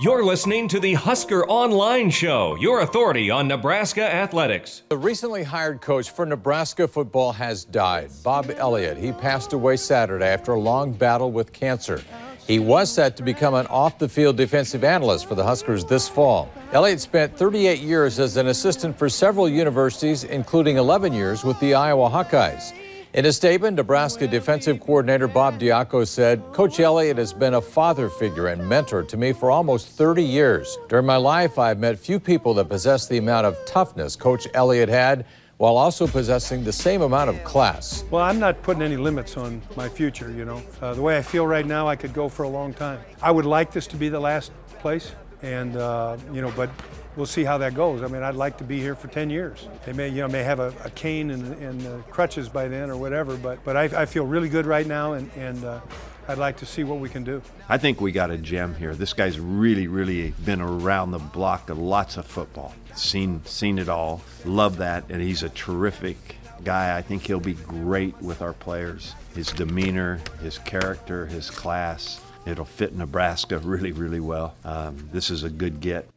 [0.00, 4.82] You're listening to the Husker Online Show, your authority on Nebraska athletics.
[4.88, 8.10] The recently hired coach for Nebraska football has died.
[8.24, 8.98] Bob Elliott.
[8.98, 12.02] He passed away Saturday after a long battle with cancer.
[12.44, 16.08] He was set to become an off the field defensive analyst for the Huskers this
[16.08, 16.50] fall.
[16.72, 21.72] Elliott spent 38 years as an assistant for several universities, including 11 years with the
[21.72, 22.72] Iowa Hawkeyes.
[23.14, 28.08] In a statement, Nebraska defensive coordinator Bob Diaco said, Coach Elliott has been a father
[28.08, 30.76] figure and mentor to me for almost 30 years.
[30.88, 34.88] During my life, I've met few people that possess the amount of toughness Coach Elliott
[34.88, 35.26] had
[35.58, 38.02] while also possessing the same amount of class.
[38.10, 40.60] Well, I'm not putting any limits on my future, you know.
[40.82, 42.98] Uh, the way I feel right now, I could go for a long time.
[43.22, 44.50] I would like this to be the last
[44.80, 46.68] place, and, uh, you know, but
[47.16, 48.02] we'll see how that goes.
[48.02, 49.68] I mean, I'd like to be here for 10 years.
[49.84, 52.90] They may, you know, may have a, a cane and, and uh, crutches by then
[52.90, 55.80] or whatever, but, but I, I feel really good right now, and, and uh,
[56.26, 57.42] I'd like to see what we can do.
[57.68, 58.94] I think we got a gem here.
[58.94, 63.88] This guy's really, really been around the block of lots of football, seen, seen it
[63.88, 64.22] all.
[64.44, 66.96] Love that, and he's a terrific guy.
[66.96, 69.14] I think he'll be great with our players.
[69.34, 72.20] His demeanor, his character, his class.
[72.46, 74.54] It'll fit Nebraska really, really well.
[74.64, 76.08] Um, this is a good get.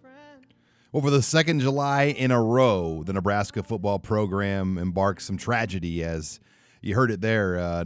[1.02, 6.04] For the second July in a row, the Nebraska football program embarks some tragedy.
[6.04, 6.39] As
[6.81, 7.84] you heard it there, uh,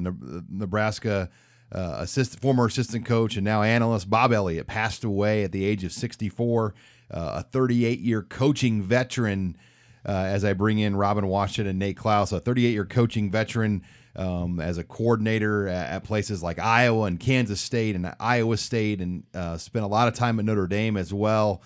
[0.49, 1.29] Nebraska
[1.73, 5.91] uh, former assistant coach and now analyst Bob Elliott passed away at the age of
[5.91, 6.73] 64.
[7.11, 9.57] Uh, a 38 year coaching veteran.
[10.07, 13.83] Uh, as I bring in Robin Washut and Nate Clouse, a 38 year coaching veteran
[14.15, 19.01] um, as a coordinator at, at, places like Iowa and Kansas State and Iowa State,
[19.01, 21.61] and uh, spent a lot of time at Notre Dame as well.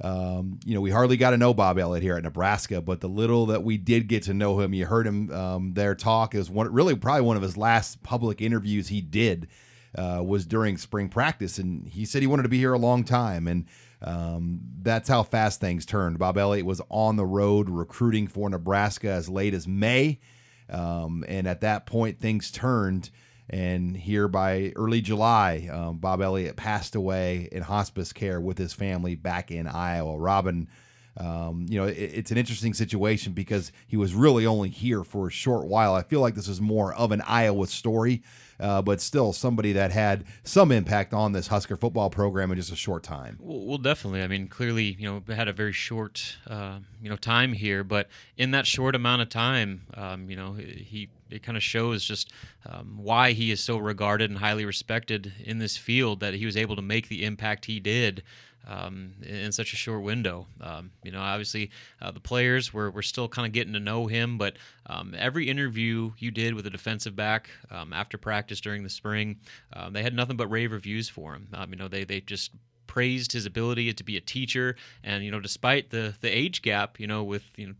[0.00, 3.08] Um, you know, we hardly got to know Bob Elliott here at Nebraska, but the
[3.08, 6.34] little that we did get to know him, you heard him um, there talk.
[6.34, 9.48] is one, really probably one of his last public interviews he did
[9.96, 13.04] uh, was during spring practice, and he said he wanted to be here a long
[13.04, 13.64] time, and
[14.02, 16.18] um, that's how fast things turned.
[16.18, 20.20] Bob Elliott was on the road recruiting for Nebraska as late as May,
[20.68, 23.10] um, and at that point things turned.
[23.48, 28.72] And here by early July, um, Bob Elliott passed away in hospice care with his
[28.72, 30.18] family back in Iowa.
[30.18, 30.68] Robin,
[31.16, 35.28] um, you know, it, it's an interesting situation because he was really only here for
[35.28, 35.94] a short while.
[35.94, 38.22] I feel like this is more of an Iowa story
[38.60, 42.72] uh, but still somebody that had some impact on this Husker football program in just
[42.72, 43.38] a short time.
[43.40, 44.22] Well, definitely.
[44.22, 48.08] I mean, clearly, you know, had a very short, uh, you know, time here, but
[48.36, 52.32] in that short amount of time, um, you know, he it kind of shows just
[52.66, 56.56] um, why he is so regarded and highly respected in this field that he was
[56.56, 58.22] able to make the impact he did
[58.66, 60.46] um, in such a short window.
[60.60, 64.06] Um, you know, obviously uh, the players were, were still kind of getting to know
[64.06, 64.56] him, but
[64.86, 69.36] um, every interview you did with a defensive back um, after practice during the spring,
[69.72, 71.48] um, they had nothing but rave reviews for him.
[71.54, 72.52] Um, you know, they they just
[72.86, 76.98] praised his ability to be a teacher, and you know, despite the the age gap,
[76.98, 77.74] you know, with you know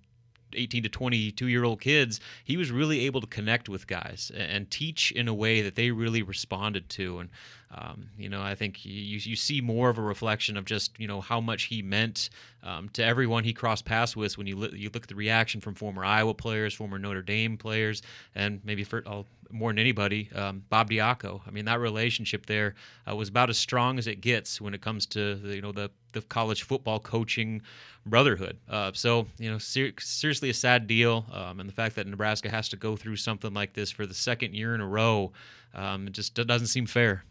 [0.57, 4.71] 18 to 22 year old kids, he was really able to connect with guys and
[4.71, 7.21] teach in a way that they really responded to.
[7.21, 7.31] And,
[7.75, 11.07] um, you know, I think you, you see more of a reflection of just, you
[11.07, 12.31] know, how much he meant
[12.63, 15.61] um, to everyone he crossed paths with when you, li- you look at the reaction
[15.61, 18.03] from former Iowa players, former Notre Dame players,
[18.35, 21.41] and maybe for, I'll more than anybody, um, Bob Diaco.
[21.47, 22.75] I mean, that relationship there
[23.09, 25.73] uh, was about as strong as it gets when it comes to the, you know
[25.73, 27.63] the the college football coaching
[28.05, 28.59] brotherhood.
[28.69, 32.51] Uh, so you know, ser- seriously a sad deal, um, and the fact that Nebraska
[32.51, 35.33] has to go through something like this for the second year in a row,
[35.75, 37.25] um, it just doesn't seem fair.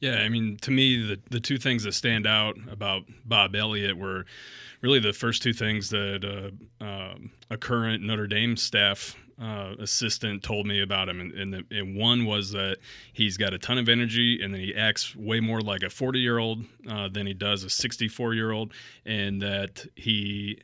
[0.00, 3.96] Yeah, I mean, to me, the the two things that stand out about Bob Elliott
[3.96, 4.26] were
[4.82, 6.24] really the first two things that
[6.80, 7.14] uh, uh,
[7.50, 11.96] a current Notre Dame staff uh, assistant told me about him, and, and, the, and,
[11.96, 12.78] one was that
[13.12, 16.18] he's got a ton of energy, and then he acts way more like a 40
[16.18, 18.72] year old uh, than he does a 64 year old,
[19.04, 20.58] and that he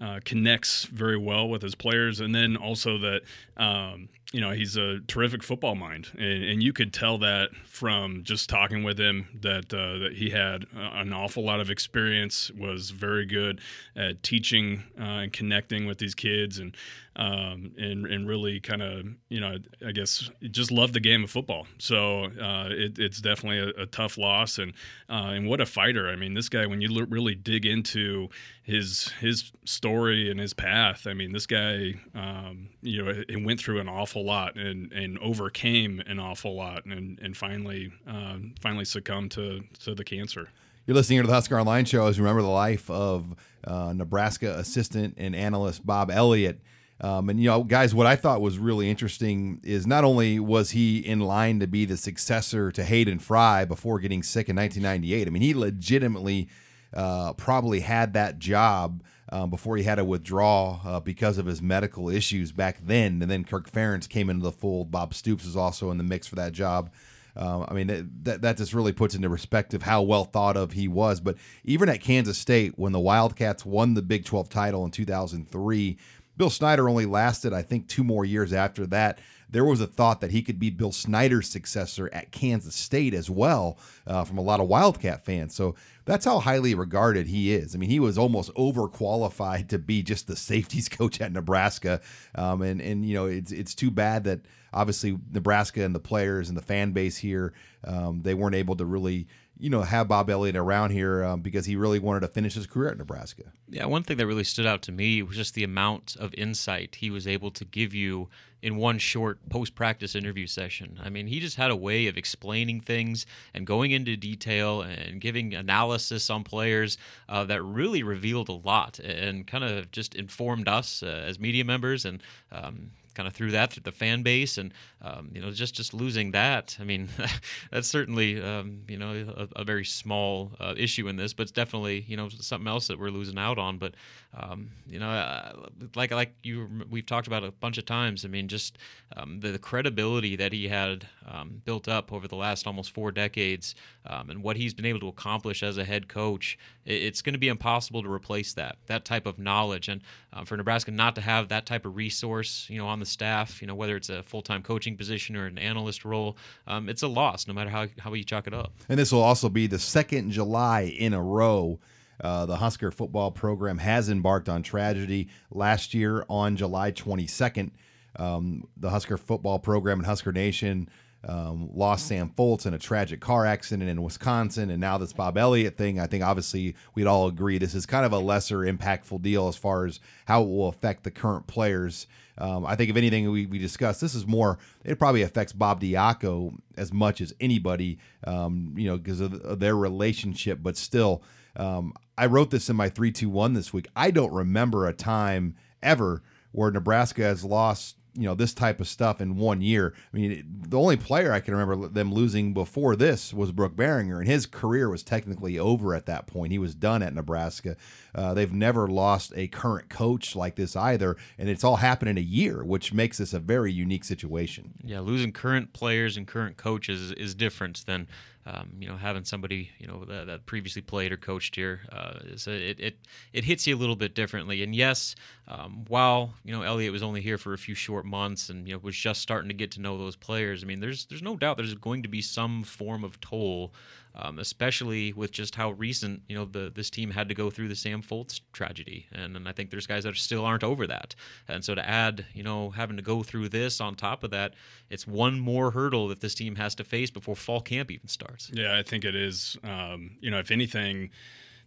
[0.00, 3.22] uh, connects very well with his players, and then also that
[3.56, 8.22] um, you know he's a terrific football mind, and, and, you could tell that from
[8.22, 12.90] just talking with him that uh, that he had an awful lot of experience, was
[12.90, 13.62] very good
[13.96, 16.76] at teaching uh, and connecting with these kids, and
[17.16, 19.56] um, and and really kind of you know
[19.86, 21.66] I guess just loved the game of football.
[21.78, 24.74] So uh, it, it's definitely a, a tough loss, and
[25.08, 26.10] uh, and what a fighter!
[26.10, 28.28] I mean, this guy when you l- really dig into
[28.62, 33.60] his his story and his path, I mean, this guy um, you know it went
[33.60, 38.84] through an awful lot and and overcame an awful lot, and and finally um, finally
[38.84, 40.48] succumbed to to the cancer.
[40.86, 43.34] You're listening to the Husker Online Show as you remember the life of
[43.64, 46.60] uh, Nebraska assistant and analyst Bob Elliott.
[47.00, 50.70] Um, and you know, guys, what I thought was really interesting is not only was
[50.70, 55.26] he in line to be the successor to Hayden Fry before getting sick in 1998.
[55.26, 56.48] I mean, he legitimately
[56.96, 61.60] uh, probably had that job um, before he had to withdraw uh, because of his
[61.60, 63.20] medical issues back then.
[63.22, 64.90] And then Kirk Ferentz came into the fold.
[64.90, 66.90] Bob Stoops is also in the mix for that job.
[67.36, 70.88] Um, I mean, that, that just really puts into perspective how well thought of he
[70.88, 71.20] was.
[71.20, 75.98] But even at Kansas State, when the Wildcats won the Big 12 title in 2003,
[76.38, 79.18] Bill Snyder only lasted, I think, two more years after that.
[79.56, 83.30] There was a thought that he could be Bill Snyder's successor at Kansas State as
[83.30, 85.54] well uh, from a lot of Wildcat fans.
[85.54, 85.74] So
[86.04, 87.74] that's how highly regarded he is.
[87.74, 92.02] I mean, he was almost overqualified to be just the safeties coach at Nebraska.
[92.34, 94.40] Um, and, and, you know, it's, it's too bad that
[94.74, 98.84] obviously Nebraska and the players and the fan base here, um, they weren't able to
[98.84, 99.26] really
[99.58, 102.66] you know, have Bob Elliott around here um, because he really wanted to finish his
[102.66, 103.44] career at Nebraska.
[103.68, 106.96] Yeah, one thing that really stood out to me was just the amount of insight
[106.96, 108.28] he was able to give you
[108.62, 111.00] in one short post practice interview session.
[111.02, 113.24] I mean, he just had a way of explaining things
[113.54, 116.98] and going into detail and giving analysis on players
[117.28, 121.64] uh, that really revealed a lot and kind of just informed us uh, as media
[121.64, 122.22] members and
[122.52, 125.94] um, kind of through that through the fan base and um, you know just just
[125.94, 127.08] losing that i mean
[127.72, 131.52] that's certainly um, you know a, a very small uh, issue in this but it's
[131.52, 133.94] definitely you know something else that we're losing out on but
[134.38, 135.52] um, you know uh,
[135.94, 138.76] like like you we've talked about a bunch of times i mean just
[139.16, 143.10] um, the, the, credibility that he had um, built up over the last almost four
[143.10, 143.74] decades
[144.06, 147.32] um, and what he's been able to accomplish as a head coach it, it's going
[147.32, 149.88] to be impossible to replace that that type of knowledge.
[149.88, 150.02] And
[150.32, 153.12] uh, for nebraska not to have that type of resource you know on the the
[153.12, 156.36] staff, you know, whether it's a full time coaching position or an analyst role,
[156.66, 158.72] um, it's a loss no matter how, how you chalk it up.
[158.88, 161.78] And this will also be the second July in a row.
[162.18, 165.28] Uh, the Husker football program has embarked on tragedy.
[165.50, 167.70] Last year on July 22nd,
[168.16, 170.88] um, the Husker football program and Husker Nation
[171.26, 175.36] um, lost Sam Foltz in a tragic car accident in Wisconsin, and now this Bob
[175.36, 175.98] Elliott thing.
[175.98, 179.56] I think obviously we'd all agree this is kind of a lesser impactful deal as
[179.56, 182.06] far as how it will affect the current players.
[182.38, 184.58] Um, I think if anything we, we discussed, this is more.
[184.84, 189.60] It probably affects Bob Diaco as much as anybody, um, you know, because of, of,
[189.60, 190.58] their relationship.
[190.62, 191.22] But still,
[191.56, 193.88] um, I wrote this in my three two one this week.
[193.96, 196.22] I don't remember a time ever
[196.52, 199.94] where Nebraska has lost you know this type of stuff in one year.
[200.12, 204.18] I mean, the only player I can remember them losing before this was Brook Berringer,
[204.18, 206.52] and his career was technically over at that point.
[206.52, 207.76] He was done at Nebraska.
[208.14, 212.18] Uh, they've never lost a current coach like this either, and it's all happened in
[212.18, 214.74] a year, which makes this a very unique situation.
[214.82, 218.08] Yeah, losing current players and current coaches is different than
[218.46, 222.36] um, you know, having somebody you know that, that previously played or coached here, uh,
[222.36, 222.98] so it, it
[223.32, 224.62] it hits you a little bit differently.
[224.62, 225.16] And yes,
[225.48, 228.74] um, while you know Elliott was only here for a few short months and you
[228.74, 231.36] know was just starting to get to know those players, I mean, there's there's no
[231.36, 233.72] doubt there's going to be some form of toll
[234.16, 237.68] um, especially with just how recent you know the this team had to go through
[237.68, 241.14] the Sam Foltz tragedy, and, and I think there's guys that still aren't over that,
[241.48, 244.54] and so to add you know having to go through this on top of that,
[244.90, 248.50] it's one more hurdle that this team has to face before fall camp even starts.
[248.52, 249.56] Yeah, I think it is.
[249.62, 251.10] Um, you know, if anything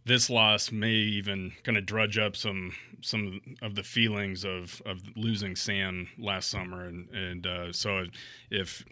[0.06, 5.01] this loss may even kind of drudge up some some of the feelings of of
[5.16, 8.06] losing Sam last summer, and and uh, so
[8.50, 8.84] if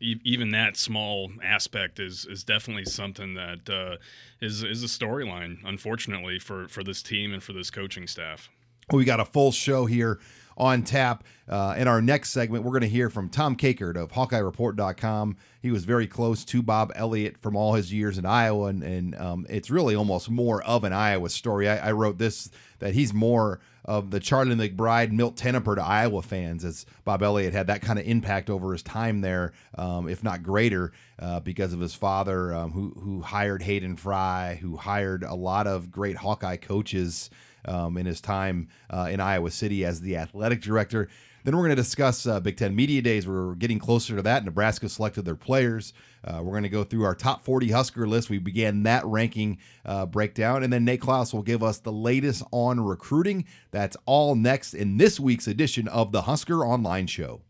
[0.00, 3.96] even that small aspect is is definitely something that uh,
[4.40, 8.50] is is a storyline, unfortunately, for for this team and for this coaching staff.
[8.92, 10.20] We got a full show here
[10.56, 11.24] on tap.
[11.48, 15.36] Uh, in our next segment, we're going to hear from Tom Kakert of HawkeyeReport.com.
[15.60, 19.14] He was very close to Bob Elliott from all his years in Iowa, and, and
[19.16, 21.68] um, it's really almost more of an Iowa story.
[21.68, 26.22] I, I, wrote this that he's more of the Charlie McBride, Milt Tenopir to Iowa
[26.22, 30.24] fans, as Bob Elliott had that kind of impact over his time there, um, if
[30.24, 35.22] not greater, uh, because of his father, um, who who hired Hayden Fry, who hired
[35.22, 37.30] a lot of great Hawkeye coaches
[37.66, 41.08] um, in his time uh, in Iowa City as the athletic director.
[41.44, 43.28] Then we're going to discuss uh, Big Ten Media Days.
[43.28, 44.46] We're getting closer to that.
[44.46, 45.92] Nebraska selected their players.
[46.24, 48.30] Uh, we're going to go through our top 40 Husker list.
[48.30, 50.62] We began that ranking uh, breakdown.
[50.62, 53.44] And then Nate Clouse will give us the latest on recruiting.
[53.72, 57.42] That's all next in this week's edition of the Husker Online Show.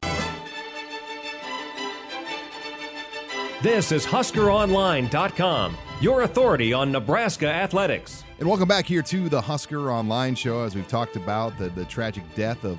[3.62, 8.24] This is HuskerOnline.com, your authority on Nebraska athletics.
[8.40, 11.84] And welcome back here to the Husker Online Show as we've talked about the, the
[11.84, 12.76] tragic death of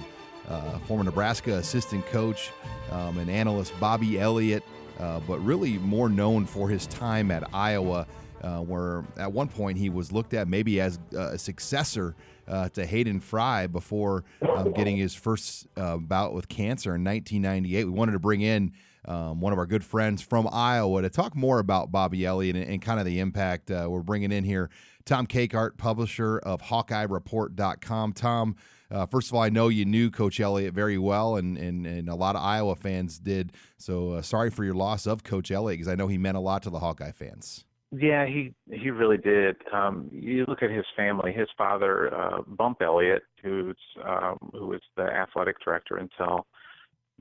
[0.49, 2.51] uh, former Nebraska assistant coach
[2.91, 4.63] um, and analyst Bobby Elliott,
[4.99, 8.07] uh, but really more known for his time at Iowa.
[8.45, 12.15] uh, where at one point he was looked at maybe as a successor
[12.47, 14.23] uh, to Hayden Fry before
[14.55, 17.85] um, getting his first uh, bout with cancer in 1998.
[17.85, 18.73] We wanted to bring in
[19.05, 22.65] um, one of our good friends from Iowa to talk more about Bobby Elliott and,
[22.65, 24.69] and kind of the impact uh, we're bringing in here.
[25.05, 28.13] Tom Kakert, publisher of HawkeyeReport.com.
[28.13, 28.55] Tom,
[28.95, 32.07] uh, first of all, I know you knew Coach Elliott very well, and, and, and
[32.07, 33.51] a lot of Iowa fans did.
[33.77, 36.39] So uh, sorry for your loss of Coach Elliott because I know he meant a
[36.39, 37.65] lot to the Hawkeye fans.
[37.91, 39.57] Yeah, he he really did.
[39.71, 41.33] Um, you look at his family.
[41.33, 46.47] His father, uh, Bump Elliott, who's um, who was the athletic director until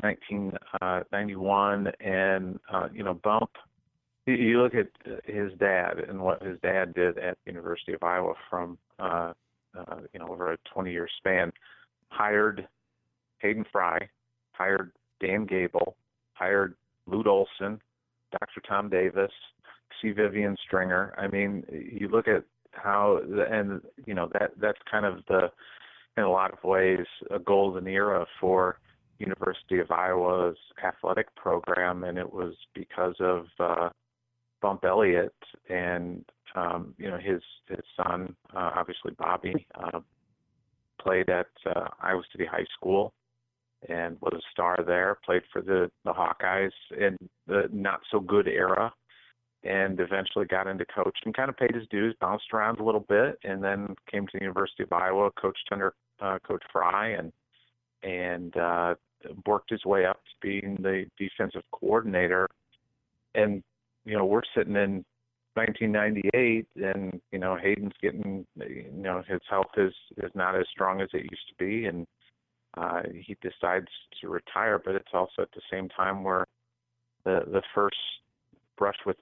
[0.00, 3.50] 1991, uh, and uh, you know Bump.
[4.26, 4.88] You look at
[5.26, 9.34] his dad and what his dad did at the University of Iowa from uh,
[9.76, 11.52] uh, you know over a 20-year span.
[12.08, 12.68] Hired
[13.38, 14.08] Hayden Fry,
[14.52, 15.96] hired Dan Gable,
[16.32, 16.74] hired
[17.06, 17.80] Lute Olson,
[18.32, 18.60] Dr.
[18.66, 19.30] Tom Davis,
[20.00, 20.10] C.
[20.10, 21.14] Vivian Stringer.
[21.18, 25.50] I mean, you look at how, and you know that that's kind of the,
[26.16, 28.78] in a lot of ways, a golden era for
[29.18, 33.90] University of Iowa's athletic program, and it was because of uh,
[34.60, 35.34] Bump Elliott
[35.68, 36.24] and
[36.54, 40.00] um, you know his his son, uh, obviously Bobby, uh,
[41.00, 43.12] played at uh, Iowa City High School
[43.88, 45.18] and was a star there.
[45.24, 48.92] Played for the the Hawkeyes in the not so good era
[49.64, 53.38] and eventually got into coaching, kind of paid his dues, bounced around a little bit,
[53.44, 57.32] and then came to the University of Iowa, coached under uh, Coach Fry, and
[58.02, 58.94] and uh,
[59.46, 62.48] worked his way up to being the defensive coordinator.
[63.34, 63.62] And
[64.04, 65.04] you know, we're sitting in
[65.54, 71.00] 1998, and you know, Hayden's getting, you know, his health is is not as strong
[71.00, 72.06] as it used to be, and
[72.76, 73.88] uh, he decides
[74.20, 74.80] to retire.
[74.84, 76.44] But it's also at the same time where
[77.24, 77.96] the the first
[78.76, 79.16] brush with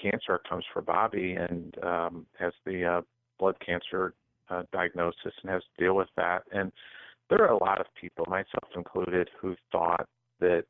[0.00, 3.00] cancer comes for Bobby and um, has the uh,
[3.38, 4.14] blood cancer
[4.50, 6.42] uh, diagnosis and has to deal with that.
[6.52, 6.72] And
[7.28, 10.06] there are a lot of people, myself included, who thought
[10.40, 10.64] that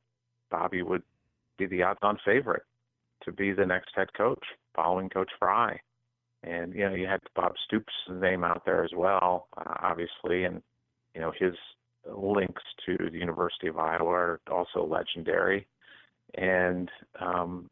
[0.51, 1.03] Bobby would
[1.59, 2.63] be the odds-on favorite
[3.25, 5.79] to be the next head coach following Coach Fry.
[6.43, 10.61] And you know, you had Bob Stoops' name out there as well, uh, obviously, and
[11.15, 11.55] you know his
[12.13, 15.69] links to the University of Iowa are also legendary.
[16.35, 17.71] And um,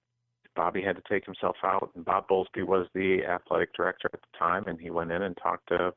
[0.54, 4.38] Bobby had to take himself out, and Bob Bowlesby was the athletic director at the
[4.38, 5.92] time, and he went in and talked to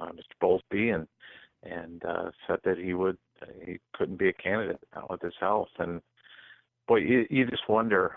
[0.00, 0.34] uh, Mr.
[0.42, 1.06] Bowlesby and
[1.62, 3.18] and uh, said that he would
[3.64, 6.00] he couldn't be a candidate out with his health, and
[6.88, 8.16] boy, you, you just wonder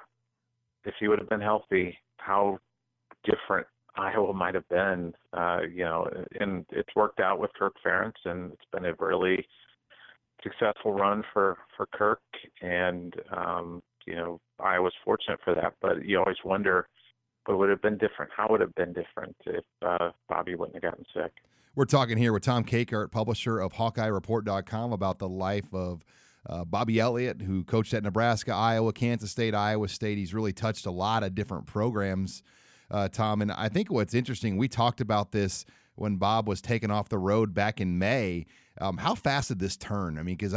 [0.86, 2.60] if he would have been healthy, how
[3.24, 5.14] different Iowa might have been.
[5.34, 6.08] Uh, you know,
[6.40, 9.46] and it's worked out with Kirk Ferentz, and it's been a really
[10.42, 12.22] successful run for for Kirk,
[12.62, 16.88] and um, you know, I was fortunate for that, but you always wonder
[17.46, 18.32] what would have been different.
[18.36, 21.32] How would it have been different if uh, Bobby wouldn't have gotten sick?
[21.76, 26.04] We're talking here with Tom Kakert, publisher of HawkeyeReport.com, about the life of
[26.48, 30.18] uh, Bobby Elliott, who coached at Nebraska, Iowa, Kansas State, Iowa State.
[30.18, 32.44] He's really touched a lot of different programs,
[32.92, 33.42] uh, Tom.
[33.42, 37.18] And I think what's interesting, we talked about this when Bob was taken off the
[37.18, 38.46] road back in May.
[38.82, 40.18] Um, how fast did this turn?
[40.18, 40.54] I mean, because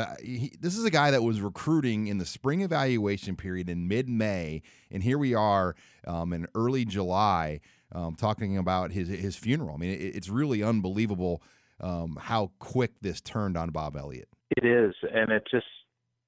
[0.60, 4.62] this is a guy that was recruiting in the spring evaluation period in mid May,
[4.90, 5.76] and here we are
[6.06, 7.60] um, in early July
[7.92, 9.74] um, talking about his his funeral.
[9.74, 11.42] I mean, it, it's really unbelievable
[11.78, 14.28] um, how quick this turned on Bob Elliott.
[14.50, 15.66] It is, and it just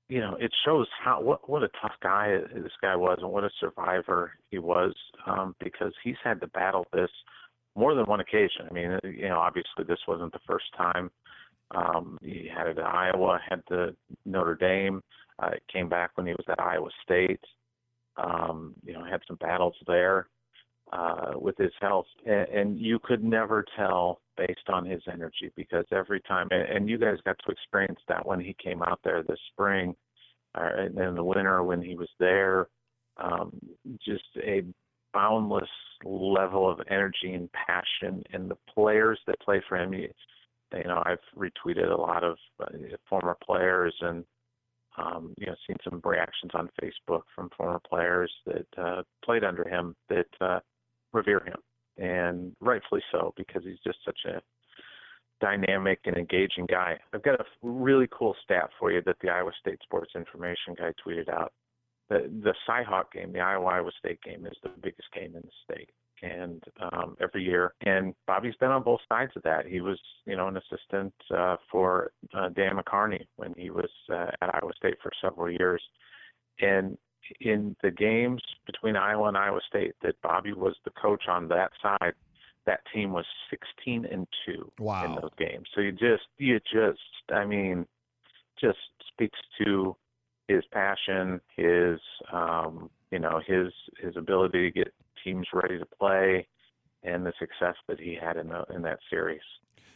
[0.09, 3.45] you know it shows how what what a tough guy this guy was, and what
[3.45, 4.95] a survivor he was,
[5.27, 7.11] um, because he's had to battle this
[7.77, 8.67] more than one occasion.
[8.69, 11.11] I mean, you know, obviously this wasn't the first time.
[11.71, 13.95] Um, he had it at Iowa, had the
[14.25, 15.03] Notre Dame.
[15.41, 17.41] Uh, came back when he was at Iowa State.
[18.17, 20.27] Um, you know, had some battles there
[20.93, 25.85] uh, with his health, and, and you could never tell based on his energy because
[25.93, 29.39] every time, and, you guys got to experience that when he came out there this
[29.53, 29.95] spring,
[30.55, 32.69] uh, and in the winter when he was there.
[33.19, 33.53] Um,
[34.05, 34.63] just a
[35.13, 35.69] boundless
[36.05, 39.93] level of energy and passion, and the players that play for him.
[39.93, 40.09] You,
[40.73, 42.67] you know, I've retweeted a lot of uh,
[43.09, 44.25] former players and
[44.97, 49.69] um, you know seen some reactions on Facebook from former players that uh, played under
[49.69, 50.61] him that uh,
[51.13, 51.57] revere him,
[51.99, 54.41] and rightfully so because he's just such a
[55.41, 56.99] dynamic and engaging guy.
[57.13, 60.93] I've got a really cool stat for you that the Iowa State Sports Information guy
[61.05, 61.53] tweeted out
[62.09, 65.75] the the Cyhawk game, the Iowa Iowa State game, is the biggest game in the
[65.75, 65.91] state,
[66.23, 66.63] and
[66.93, 67.75] um, every year.
[67.83, 69.67] And Bobby's been on both sides of that.
[69.67, 74.31] He was, you know, an assistant uh, for uh, Dan McCarney when he was uh,
[74.41, 75.83] at Iowa State for several years,
[76.61, 76.97] and
[77.41, 81.71] in the games between Iowa and Iowa State that Bobby was the coach on that
[81.83, 82.15] side,
[82.67, 85.05] that team was 16 and two wow.
[85.05, 85.69] in those games.
[85.75, 87.01] So you just you just
[87.33, 87.87] I mean,
[88.61, 88.79] just
[89.13, 89.97] speaks to
[90.49, 91.99] his passion, his
[92.33, 94.93] um, you know his his ability to get
[95.25, 96.47] teams ready to play,
[97.03, 99.41] and the success that he had in the, in that series.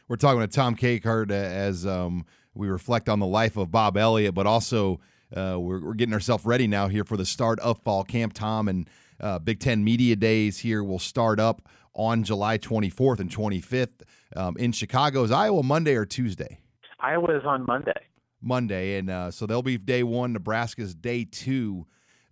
[0.08, 4.34] We're talking to Tom Kakert as um, we reflect on the life of Bob Elliott,
[4.34, 5.00] but also
[5.36, 8.32] uh, we're, we're, getting ourselves ready now here for the start of fall camp.
[8.32, 8.88] Tom and
[9.20, 14.02] uh, Big Ten Media Days here will start up on July 24th and 25th
[14.36, 15.22] um, in Chicago.
[15.24, 16.58] Is Iowa Monday or Tuesday?
[17.00, 17.92] Iowa is on Monday.
[18.40, 20.32] Monday, and uh, so they'll be day one.
[20.32, 21.86] Nebraska's day two.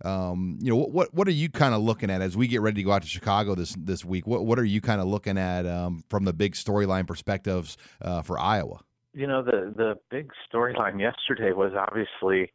[0.05, 2.77] Um, you know, what what are you kind of looking at as we get ready
[2.77, 4.27] to go out to Chicago this this week?
[4.27, 8.23] What what are you kind of looking at um, from the big storyline perspectives uh,
[8.23, 8.81] for Iowa?
[9.13, 12.53] You know, the the big storyline yesterday was obviously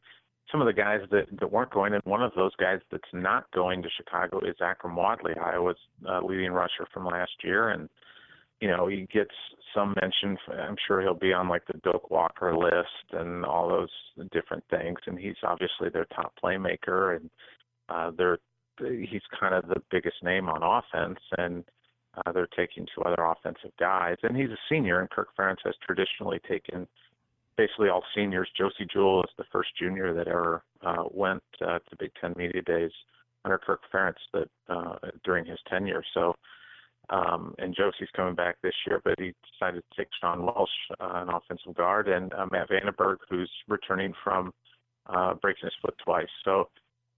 [0.56, 3.52] some of the guys that, that weren't going, and one of those guys that's not
[3.52, 5.76] going to Chicago is Akrum Wadley, Iowa's
[6.08, 7.90] uh, leading rusher from last year, and
[8.62, 9.36] you know he gets
[9.74, 10.38] some mention.
[10.50, 14.98] I'm sure he'll be on like the Doak Walker list and all those different things,
[15.08, 17.30] and he's obviously their top playmaker, and
[17.90, 18.38] uh, they're
[18.80, 21.66] he's kind of the biggest name on offense, and
[22.16, 25.76] uh, they're taking two other offensive guys, and he's a senior, and Kirk Ferentz has
[25.86, 26.88] traditionally taken
[27.58, 28.50] basically all seniors.
[28.58, 32.62] Josey Jewell is the first junior that ever uh, went uh, to Big Ten Media
[32.62, 32.92] Days
[33.44, 36.04] under Kirk Ferentz that uh, during his tenure.
[36.14, 36.36] So,
[37.10, 40.70] um, and Josey's coming back this year, but he decided to take Sean Welsh,
[41.00, 44.52] uh, an offensive guard, and uh, Matt VandeBerg, who's returning from
[45.06, 46.28] uh, breaking his foot twice.
[46.44, 46.70] So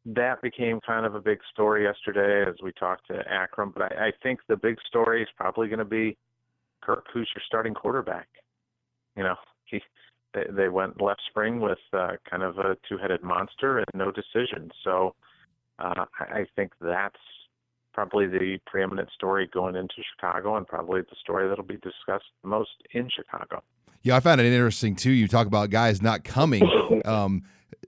[0.06, 3.74] that became kind of a big story yesterday as we talked to Akrum.
[3.74, 6.17] But I, I think the big story is probably going to be
[6.82, 8.27] Kirk, who's your starting quarterback.
[9.15, 9.82] You know, he
[10.38, 14.72] they, they went left spring with uh, kind of a two-headed monster and no decision.
[14.84, 15.15] So
[15.79, 17.15] uh, I think that's
[17.94, 22.70] probably the preeminent story going into Chicago, and probably the story that'll be discussed most
[22.91, 23.63] in Chicago.
[24.03, 25.12] Yeah, I found it interesting too.
[25.12, 26.63] You talk about guys not coming.
[27.06, 27.44] Um,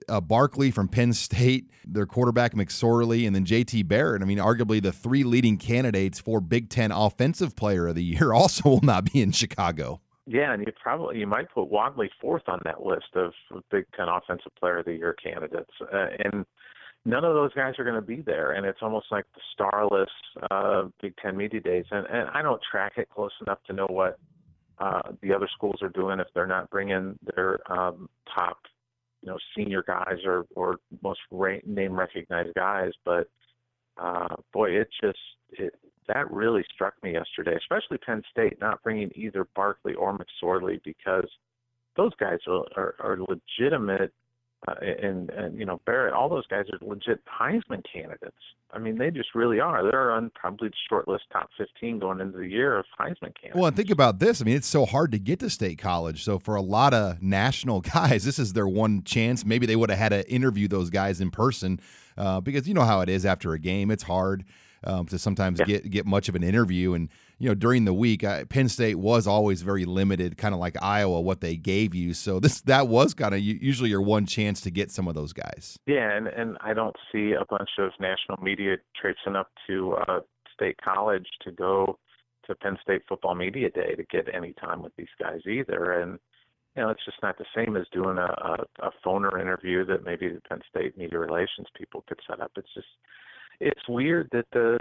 [0.08, 4.22] uh, Barkley from Penn State, their quarterback McSorley, and then JT Barrett.
[4.22, 8.32] I mean, arguably the three leading candidates for Big Ten Offensive Player of the Year
[8.34, 10.00] also will not be in Chicago.
[10.32, 13.32] Yeah, and you probably you might put Wadley fourth on that list of
[13.68, 16.46] Big Ten Offensive Player of the Year candidates, uh, and
[17.04, 18.52] none of those guys are going to be there.
[18.52, 20.08] And it's almost like the starless
[20.52, 21.84] uh, Big Ten media days.
[21.90, 24.20] And and I don't track it close enough to know what
[24.78, 28.58] uh, the other schools are doing if they're not bringing their um, top,
[29.22, 32.92] you know, senior guys or or most ra- name recognized guys.
[33.04, 33.28] But
[34.00, 35.18] uh, boy, it just
[35.50, 35.74] it
[36.12, 41.28] that really struck me yesterday, especially Penn State not bringing either Barkley or McSorley because
[41.96, 44.12] those guys are, are, are legitimate.
[44.68, 48.36] Uh, and and you know Barrett, all those guys are legit Heisman candidates.
[48.70, 49.82] I mean, they just really are.
[49.82, 53.54] They're on probably the short list, top fifteen going into the year of Heisman candidates.
[53.54, 54.42] Well, and think about this.
[54.42, 56.22] I mean, it's so hard to get to state college.
[56.22, 59.46] So for a lot of national guys, this is their one chance.
[59.46, 61.80] Maybe they would have had to interview those guys in person
[62.18, 63.90] uh, because you know how it is after a game.
[63.90, 64.44] It's hard
[64.84, 65.66] um, to sometimes yeah.
[65.66, 66.94] get get much of an interview.
[66.94, 70.60] And you know, during the week, uh, Penn State was always very limited, kind of
[70.60, 72.14] like Iowa, what they gave you.
[72.14, 75.32] So this that was kind of usually your one chance to get some of those
[75.32, 75.78] guys.
[75.86, 80.20] Yeah, and and I don't see a bunch of national media traipsing up to uh,
[80.54, 81.98] State College to go
[82.46, 85.92] to Penn State Football Media Day to get any time with these guys either.
[85.92, 86.18] And
[86.76, 90.04] you know, it's just not the same as doing a, a, a phoner interview that
[90.04, 92.52] maybe the Penn State media relations people could set up.
[92.56, 92.86] It's just
[93.60, 94.78] it's weird that the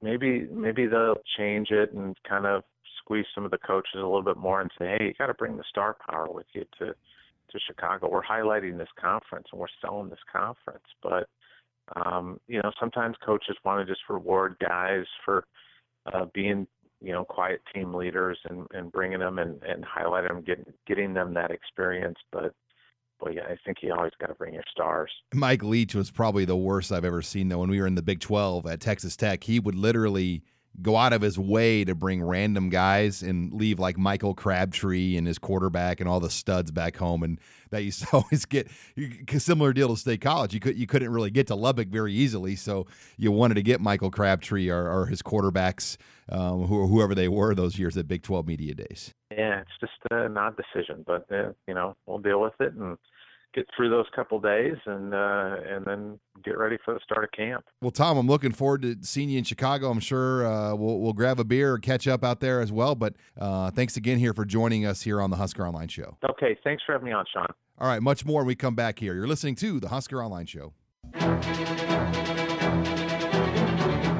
[0.00, 2.62] maybe maybe they'll change it and kind of
[3.02, 5.34] squeeze some of the coaches a little bit more and say, hey, you got to
[5.34, 8.08] bring the star power with you to to Chicago.
[8.08, 11.28] We're highlighting this conference and we're selling this conference, but
[11.96, 15.44] um, you know sometimes coaches want to just reward guys for
[16.12, 16.66] uh, being
[17.00, 21.12] you know quiet team leaders and, and bringing them and, and highlighting them, getting getting
[21.12, 22.54] them that experience, but
[23.22, 25.10] but yeah, I think you always got to bring your stars.
[25.32, 27.58] Mike Leach was probably the worst I've ever seen, though.
[27.58, 30.42] When we were in the Big 12 at Texas Tech, he would literally
[30.80, 35.26] go out of his way to bring random guys and leave like Michael Crabtree and
[35.26, 37.38] his quarterback and all the studs back home, and
[37.70, 40.54] that used to always get a similar deal to State College.
[40.54, 43.80] You could you couldn't really get to Lubbock very easily, so you wanted to get
[43.80, 45.96] Michael Crabtree or, or his quarterbacks,
[46.28, 49.12] um, who, whoever they were those years at Big Twelve media days.
[49.30, 52.96] Yeah, it's just an odd decision, but uh, you know we'll deal with it and
[53.54, 57.30] get through those couple days and uh, and then get ready for the start of
[57.32, 57.64] camp.
[57.80, 59.90] Well, Tom, I'm looking forward to seeing you in Chicago.
[59.90, 62.94] I'm sure uh, we'll we'll grab a beer or catch up out there as well.
[62.94, 66.16] But uh, thanks again here for joining us here on the Husker Online Show.
[66.30, 67.46] Okay, thanks for having me on, Sean.
[67.78, 69.14] All right, much more when we come back here.
[69.14, 70.72] You're listening to the Husker Online Show.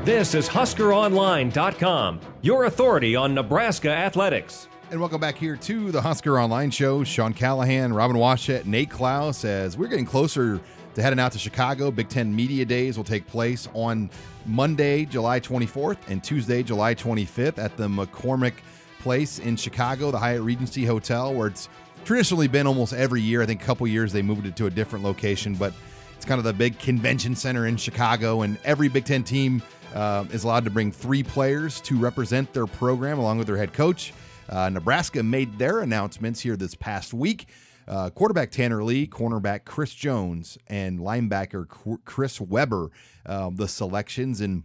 [0.05, 4.67] This is HuskerOnline.com, your authority on Nebraska athletics.
[4.93, 7.03] And welcome back here to the Husker Online Show.
[7.03, 9.43] Sean Callahan, Robin Washut, Nate Clouse.
[9.43, 10.61] As we're getting closer
[10.95, 14.11] to heading out to Chicago, Big Ten Media Days will take place on
[14.45, 18.53] Monday, July 24th, and Tuesday, July 25th at the McCormick
[18.99, 21.71] Place in Chicago, the Hyatt Regency Hotel, where it's
[22.05, 23.41] traditionally been almost every year.
[23.41, 25.73] I think a couple years they moved it to a different location, but
[26.17, 29.63] it's kind of the big convention center in Chicago, and every Big Ten team
[29.95, 33.73] uh, is allowed to bring three players to represent their program along with their head
[33.73, 34.13] coach.
[34.53, 37.47] Uh, Nebraska made their announcements here this past week.
[37.89, 41.67] Uh, quarterback Tanner Lee, cornerback Chris Jones, and linebacker
[42.05, 42.91] Chris Weber,
[43.27, 44.41] uh, the selections.
[44.41, 44.65] And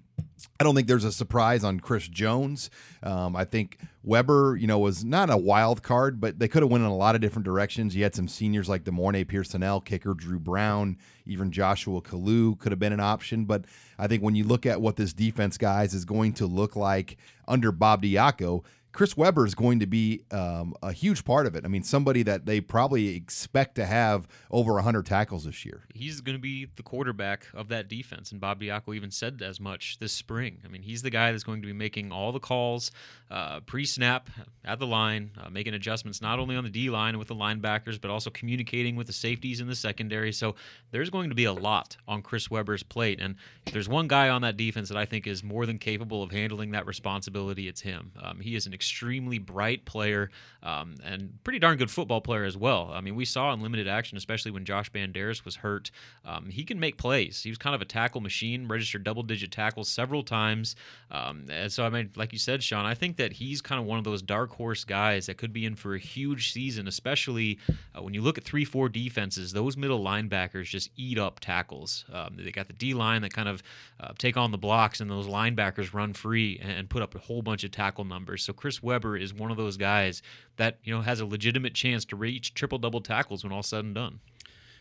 [0.60, 2.70] I don't think there's a surprise on Chris Jones.
[3.02, 6.72] Um, I think Weber, you know, was not a wild card, but they could have
[6.72, 7.96] went in a lot of different directions.
[7.96, 12.80] You had some seniors like De'Mornay Pierson-El, kicker Drew Brown, even Joshua Kalu could have
[12.80, 13.46] been an option.
[13.46, 13.66] But
[13.98, 17.18] I think when you look at what this defense, guys, is going to look like
[17.48, 18.64] under Bob Diaco,
[18.98, 21.64] Chris Weber is going to be um, a huge part of it.
[21.64, 25.84] I mean, somebody that they probably expect to have over 100 tackles this year.
[25.94, 29.60] He's going to be the quarterback of that defense, and Bob Diaco even said as
[29.60, 30.64] much this spring.
[30.66, 32.90] I mean, he's the guy that's going to be making all the calls
[33.30, 34.32] uh, pre-snap
[34.66, 38.02] at the line, uh, making adjustments not only on the D line with the linebackers,
[38.02, 40.34] but also communicating with the safeties in the secondary.
[40.34, 40.56] So
[40.90, 43.36] there's going to be a lot on Chris Weber's plate, and
[43.68, 46.32] if there's one guy on that defense that I think is more than capable of
[46.32, 48.12] handling that responsibility, it's him.
[48.20, 50.30] Um, he is an extremely bright player
[50.64, 52.90] um, and pretty darn good football player as well.
[52.94, 55.92] I mean, we saw in limited action, especially when Josh Banderas was hurt,
[56.26, 57.44] um, he can make plays.
[57.44, 60.76] He was kind of a tackle machine, registered double-digit tackles several times.
[61.12, 63.86] Um, and so, I mean, like you said, Sean, I think that he's kind of
[63.86, 67.60] one of those dark horse guys that could be in for a huge season, especially
[67.96, 69.52] uh, when you look at three-four defenses.
[69.52, 72.06] Those middle linebackers just eat up tackles.
[72.12, 73.62] Um, they got the D line that kind of
[74.00, 77.42] uh, take on the blocks, and those linebackers run free and put up a whole
[77.42, 78.44] bunch of tackle numbers.
[78.44, 80.22] So Chris Weber is one of those guys
[80.58, 83.86] that you know has a legitimate chance to reach triple double tackles when all said
[83.86, 84.20] and done.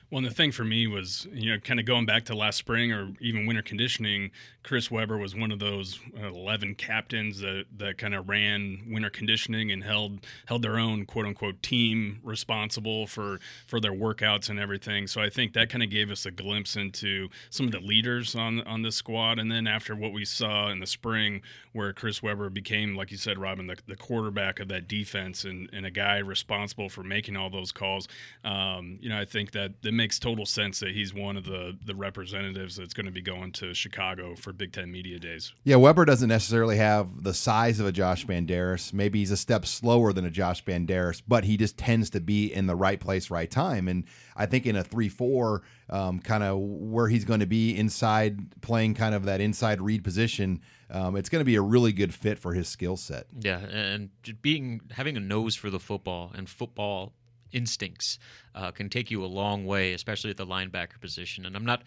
[0.09, 2.59] Well, and the thing for me was, you know, kind of going back to last
[2.59, 4.31] spring or even winter conditioning,
[4.63, 9.11] Chris Weber was one of those uh, 11 captains that, that kind of ran winter
[9.11, 14.61] conditioning and held held their own quote unquote team responsible for for their workouts and
[14.61, 15.09] everything.
[15.09, 18.37] So I think that kind of gave us a glimpse into some of the leaders
[18.37, 19.41] on on this squad.
[19.41, 21.43] And then after what we saw in the spring,
[21.73, 25.69] where Chris Weber became, like you said, Robin, the, the quarterback of that defense and,
[25.73, 28.09] and a guy responsible for making all those calls,
[28.45, 31.77] um, you know, I think that the makes total sense that he's one of the
[31.85, 35.53] the representatives that's going to be going to Chicago for Big Ten Media Days.
[35.65, 38.93] Yeah, Weber doesn't necessarily have the size of a Josh Banderas.
[38.93, 42.53] Maybe he's a step slower than a Josh Banderas, but he just tends to be
[42.53, 43.89] in the right place, right time.
[43.89, 44.05] And
[44.37, 48.95] I think in a three-four, um, kind of where he's going to be inside, playing
[48.95, 50.61] kind of that inside read position.
[50.91, 53.27] Um, it's going to be a really good fit for his skill set.
[53.41, 57.15] Yeah, and being having a nose for the football and football
[57.53, 58.19] instincts
[58.55, 61.47] uh, can take you a long way, especially at the linebacker position.
[61.47, 61.83] And I'm not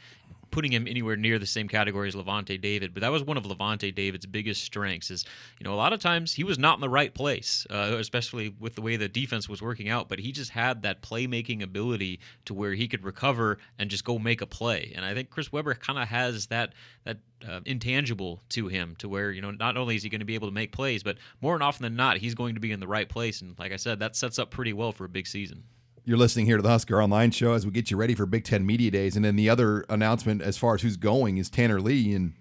[0.51, 3.43] putting him anywhere near the same category as Lavonte David, but that was one of
[3.43, 5.11] Lavonte David's biggest strengths.
[5.11, 5.25] Is
[5.59, 8.55] you know a lot of times he was not in the right place, uh, especially
[8.59, 10.09] with the way the defense was working out.
[10.09, 14.19] But he just had that playmaking ability to where he could recover and just go
[14.19, 14.93] make a play.
[14.95, 16.73] And I think Chris Weber kind of has that
[17.05, 20.25] that uh, intangible to him, to where you know not only is he going to
[20.25, 22.71] be able to make plays, but more and often than not, he's going to be
[22.71, 23.41] in the right place.
[23.41, 25.63] And like I said, that sets up pretty well for a big season.
[26.05, 28.43] You're listening here to the Husker Online Show as we get you ready for Big
[28.43, 29.15] Ten Media Days.
[29.15, 32.13] And then the other announcement as far as who's going is Tanner Lee.
[32.13, 32.33] And,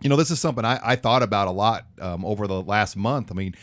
[0.00, 2.96] you know, this is something I, I thought about a lot um, over the last
[2.96, 3.30] month.
[3.30, 3.54] I mean,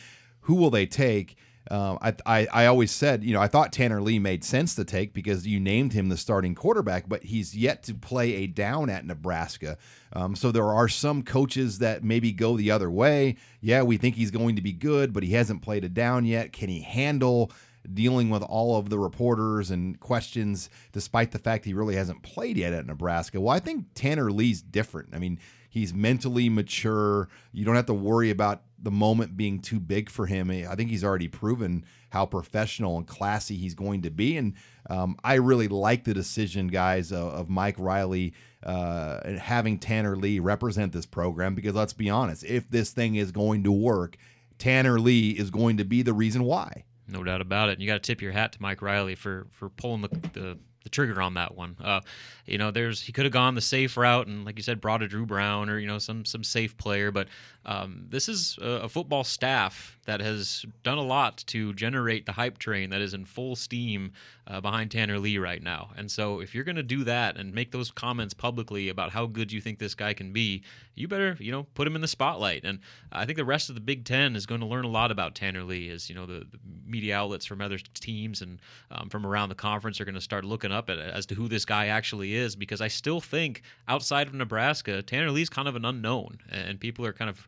[0.41, 1.37] who will they take?
[1.69, 4.83] Um, I, I, I always said, you know, I thought Tanner Lee made sense to
[4.83, 8.89] take because you named him the starting quarterback, but he's yet to play a down
[8.89, 9.77] at Nebraska.
[10.13, 13.37] Um, so there are some coaches that maybe go the other way.
[13.61, 16.51] Yeah, we think he's going to be good, but he hasn't played a down yet.
[16.51, 17.51] Can he handle?
[17.91, 22.57] Dealing with all of the reporters and questions, despite the fact he really hasn't played
[22.57, 23.39] yet at Nebraska.
[23.39, 25.09] Well, I think Tanner Lee's different.
[25.13, 25.39] I mean,
[25.69, 27.29] he's mentally mature.
[27.51, 30.51] You don't have to worry about the moment being too big for him.
[30.51, 34.37] I think he's already proven how professional and classy he's going to be.
[34.37, 34.53] And
[34.89, 40.39] um, I really like the decision, guys, of, of Mike Riley uh, having Tanner Lee
[40.39, 44.17] represent this program because let's be honest, if this thing is going to work,
[44.57, 46.83] Tanner Lee is going to be the reason why.
[47.11, 47.73] No doubt about it.
[47.73, 50.57] And you got to tip your hat to Mike Riley for for pulling the, the
[50.83, 51.75] the trigger on that one.
[51.83, 52.01] Uh,
[52.45, 55.03] you know, there's he could have gone the safe route and, like you said, brought
[55.03, 57.27] a Drew Brown or you know some some safe player, but
[57.65, 62.31] um, this is a, a, football staff that has done a lot to generate the
[62.31, 64.13] hype train that is in full steam
[64.47, 65.91] uh, behind Tanner Lee right now.
[65.95, 69.27] And so, if you're going to do that and make those comments publicly about how
[69.27, 70.63] good you think this guy can be,
[70.95, 72.63] you better you know put him in the spotlight.
[72.63, 72.79] And
[73.11, 75.35] I think the rest of the Big Ten is going to learn a lot about
[75.35, 79.25] Tanner Lee, as you know the, the media outlets from other teams and um, from
[79.25, 81.87] around the conference are going to start looking up at as to who this guy
[81.87, 82.55] actually is.
[82.55, 87.05] Because I still think outside of Nebraska, Tanner Lee's kind of an unknown, and people
[87.05, 87.47] are kind of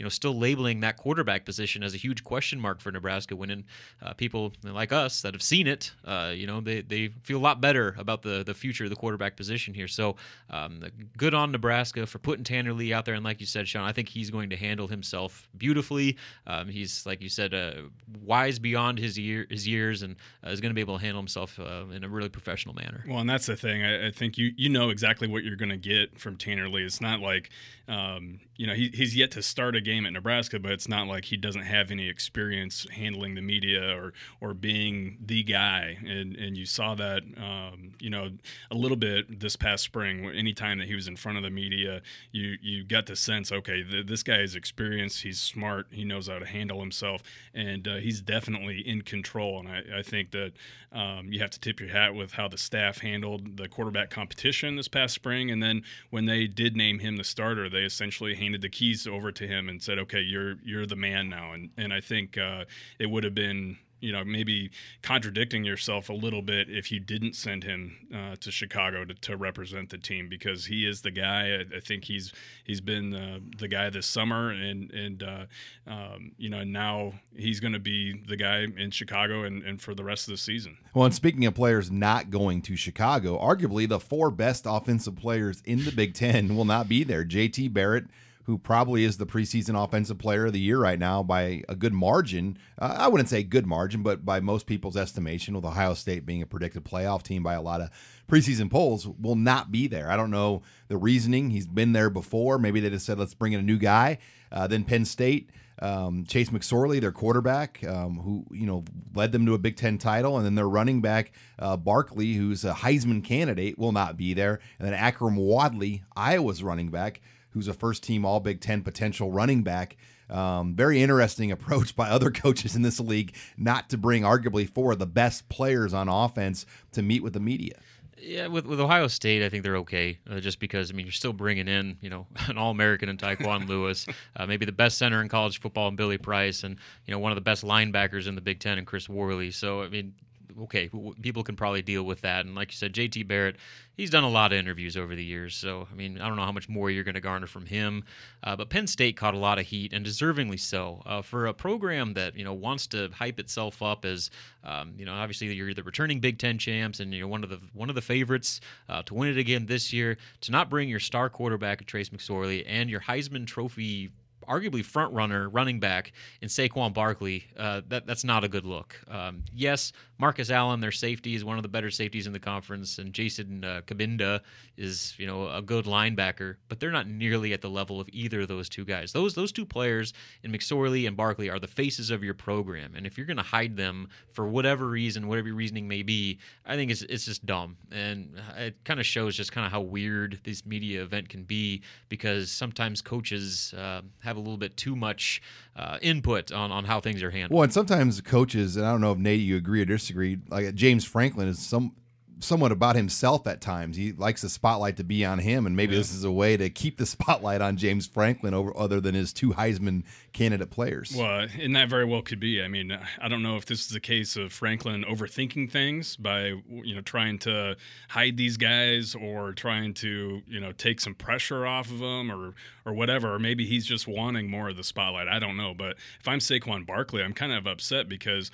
[0.00, 3.36] you know, still labeling that quarterback position as a huge question mark for Nebraska.
[3.36, 3.64] When in,
[4.00, 7.38] uh, people like us that have seen it, uh, you know, they, they feel a
[7.38, 9.86] lot better about the the future of the quarterback position here.
[9.86, 10.16] So,
[10.48, 10.82] um,
[11.18, 13.14] good on Nebraska for putting Tanner Lee out there.
[13.14, 16.16] And like you said, Sean, I think he's going to handle himself beautifully.
[16.46, 17.82] Um, he's like you said, uh,
[18.22, 21.20] wise beyond his year his years, and uh, is going to be able to handle
[21.20, 23.04] himself uh, in a really professional manner.
[23.06, 23.84] Well, and that's the thing.
[23.84, 26.84] I, I think you you know exactly what you're going to get from Tanner Lee.
[26.84, 27.50] It's not like
[27.90, 31.06] um, you know, he, he's yet to start a game at Nebraska, but it's not
[31.06, 35.98] like he doesn't have any experience handling the media or or being the guy.
[36.06, 38.30] And and you saw that, um, you know,
[38.70, 40.30] a little bit this past spring.
[40.30, 43.82] Anytime that he was in front of the media, you you got the sense, okay,
[43.82, 45.22] th- this guy is experienced.
[45.22, 45.86] He's smart.
[45.90, 47.22] He knows how to handle himself,
[47.54, 49.60] and uh, he's definitely in control.
[49.60, 50.52] And I, I think that
[50.92, 54.76] um, you have to tip your hat with how the staff handled the quarterback competition
[54.76, 58.62] this past spring, and then when they did name him the starter, they essentially handed
[58.62, 61.92] the keys over to him and said, "Okay, you're you're the man now." And and
[61.92, 62.64] I think uh,
[62.98, 64.70] it would have been you know maybe
[65.02, 69.36] contradicting yourself a little bit if you didn't send him uh, to Chicago to, to
[69.36, 71.54] represent the team because he is the guy.
[71.54, 72.32] I, I think he's
[72.64, 75.44] he's been uh, the guy this summer and and uh,
[75.86, 79.94] um, you know now he's going to be the guy in Chicago and, and for
[79.94, 80.76] the rest of the season.
[80.94, 85.62] Well, and speaking of players not going to Chicago, arguably the four best offensive players
[85.64, 87.24] in the Big Ten will not be there.
[87.24, 87.68] J.T.
[87.68, 88.06] Barrett
[88.50, 91.94] who probably is the preseason offensive player of the year right now by a good
[91.94, 92.58] margin.
[92.76, 96.42] Uh, I wouldn't say good margin, but by most people's estimation, with Ohio State being
[96.42, 97.90] a predicted playoff team by a lot of
[98.28, 100.10] preseason polls, will not be there.
[100.10, 101.50] I don't know the reasoning.
[101.50, 102.58] He's been there before.
[102.58, 104.18] Maybe they just said, let's bring in a new guy.
[104.50, 105.50] Uh, then Penn State.
[105.82, 108.84] Um, Chase McSorley, their quarterback, um, who you know
[109.14, 112.66] led them to a Big Ten title, and then their running back uh, Barkley, who's
[112.66, 117.68] a Heisman candidate, will not be there, and then Akrum Wadley, Iowa's running back, who's
[117.68, 119.96] a first team All Big Ten potential running back.
[120.28, 124.92] Um, very interesting approach by other coaches in this league not to bring arguably four
[124.92, 127.74] of the best players on offense to meet with the media.
[128.22, 131.12] Yeah, with, with Ohio State, I think they're okay, uh, just because I mean you're
[131.12, 134.98] still bringing in you know an All American in Tyquan Lewis, uh, maybe the best
[134.98, 138.26] center in college football in Billy Price, and you know one of the best linebackers
[138.26, 139.50] in the Big Ten in Chris Worley.
[139.50, 140.14] So I mean
[140.62, 142.44] okay, people can probably deal with that.
[142.44, 143.56] And like you said, JT Barrett,
[143.96, 145.54] he's done a lot of interviews over the years.
[145.54, 148.04] So, I mean, I don't know how much more you're going to garner from him.
[148.42, 151.02] Uh, but Penn State caught a lot of heat, and deservingly so.
[151.06, 154.30] Uh, for a program that, you know, wants to hype itself up as,
[154.64, 157.60] um, you know, obviously you're the returning Big Ten champs and you're one of the
[157.72, 161.00] one of the favorites uh, to win it again this year, to not bring your
[161.00, 164.10] star quarterback, Trace McSorley, and your Heisman Trophy
[164.50, 169.00] arguably front runner running back in Saquon Barkley, uh, that that's not a good look.
[169.08, 172.98] Um, yes, Marcus Allen, their safety, is one of the better safeties in the conference,
[172.98, 174.40] and Jason uh, Cabinda
[174.76, 178.42] is you know a good linebacker, but they're not nearly at the level of either
[178.42, 179.12] of those two guys.
[179.12, 183.06] Those those two players in McSorley and Barkley are the faces of your program, and
[183.06, 186.76] if you're going to hide them for whatever reason, whatever your reasoning may be, I
[186.76, 190.38] think it's it's just dumb, and it kind of shows just kind of how weird
[190.44, 191.80] this media event can be
[192.10, 195.40] because sometimes coaches uh, have a little bit too much
[195.80, 197.56] uh, input on, on how things are handled.
[197.56, 200.74] Well, and sometimes coaches, and I don't know if Nate, you agree or disagree, like
[200.74, 201.94] James Franklin is some
[202.40, 203.96] somewhat about himself at times.
[203.96, 206.00] He likes the spotlight to be on him, and maybe yeah.
[206.00, 209.32] this is a way to keep the spotlight on James Franklin over other than his
[209.32, 211.14] two Heisman candidate players.
[211.16, 212.62] Well, and that very well could be.
[212.62, 216.54] I mean, I don't know if this is a case of Franklin overthinking things by
[216.68, 217.76] you know trying to
[218.08, 222.54] hide these guys or trying to you know take some pressure off of them or
[222.86, 225.28] or whatever, or maybe he's just wanting more of the spotlight.
[225.28, 228.50] I don't know, but if I'm Saquon Barkley, I'm kind of upset because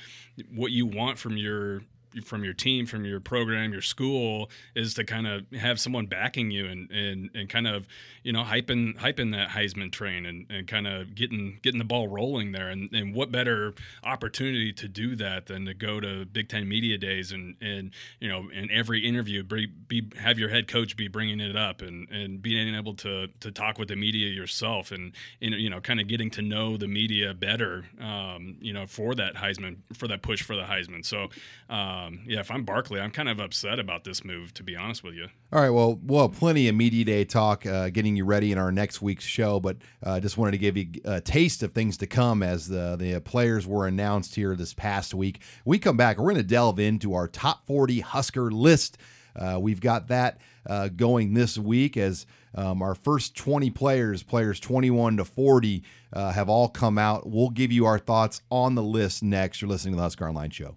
[0.54, 1.82] what you want from your
[2.24, 6.50] from your team, from your program, your school, is to kind of have someone backing
[6.50, 7.86] you and and, and kind of
[8.22, 12.08] you know hyping hyping that Heisman train and, and kind of getting getting the ball
[12.08, 12.68] rolling there.
[12.68, 13.74] And, and what better
[14.04, 18.28] opportunity to do that than to go to Big Ten media days and and you
[18.28, 22.08] know in every interview be, be have your head coach be bringing it up and
[22.10, 26.00] and being able to to talk with the media yourself and, and you know kind
[26.00, 30.22] of getting to know the media better um, you know for that Heisman for that
[30.22, 31.04] push for the Heisman.
[31.04, 31.28] So.
[31.68, 34.76] Uh, um, yeah, if I'm Barkley, I'm kind of upset about this move, to be
[34.76, 35.28] honest with you.
[35.52, 38.72] All right, well, we'll plenty of media day talk uh, getting you ready in our
[38.72, 42.06] next week's show, but uh, just wanted to give you a taste of things to
[42.06, 45.40] come as the, the players were announced here this past week.
[45.64, 48.98] we come back, we're going to delve into our top 40 Husker list.
[49.34, 54.58] Uh, we've got that uh, going this week as um, our first 20 players, players
[54.60, 57.28] 21 to 40, uh, have all come out.
[57.28, 59.60] We'll give you our thoughts on the list next.
[59.60, 60.76] You're listening to the Husker Online Show.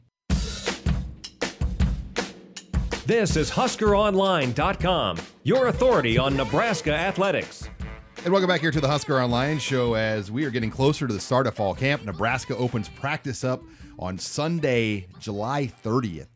[3.10, 7.67] This is HuskerOnline.com, your authority on Nebraska athletics.
[8.24, 11.13] And welcome back here to the Husker Online Show as we are getting closer to
[11.15, 12.06] the start of fall camp.
[12.06, 13.63] Nebraska opens practice up
[13.98, 16.28] on Sunday, July 30th.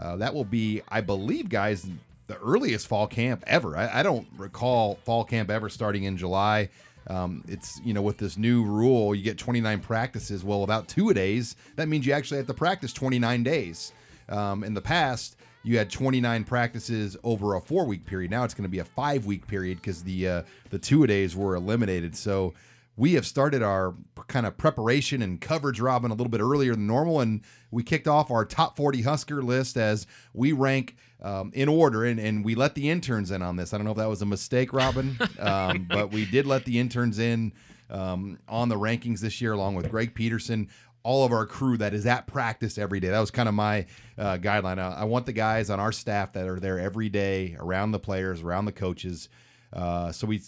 [0.00, 1.86] Uh, that will be, I believe, guys,
[2.28, 3.76] the earliest fall camp ever.
[3.76, 6.70] I, I don't recall fall camp ever starting in July.
[7.08, 10.42] Um, it's you know with this new rule, you get 29 practices.
[10.42, 13.92] Well, about two a days, that means you actually have to practice 29 days.
[14.30, 18.30] Um, in the past, you had 29 practices over a four week period.
[18.30, 21.06] Now it's going to be a five week period because the uh, the two a
[21.06, 22.16] days were eliminated.
[22.16, 22.54] So
[22.96, 23.94] we have started our
[24.28, 28.06] kind of preparation and coverage, Robin, a little bit earlier than normal, and we kicked
[28.06, 32.54] off our top 40 Husker list as we rank um, in order, and, and we
[32.54, 33.72] let the interns in on this.
[33.72, 36.78] I don't know if that was a mistake, Robin, um, but we did let the
[36.78, 37.52] interns in
[37.88, 40.68] um, on the rankings this year, along with Greg Peterson.
[41.04, 43.08] All of our crew that is at practice every day.
[43.08, 43.86] That was kind of my
[44.16, 44.78] uh, guideline.
[44.78, 47.98] I, I, want the guys on our staff that are there every day, around the
[47.98, 49.28] players, around the coaches.
[49.72, 50.40] Uh, so we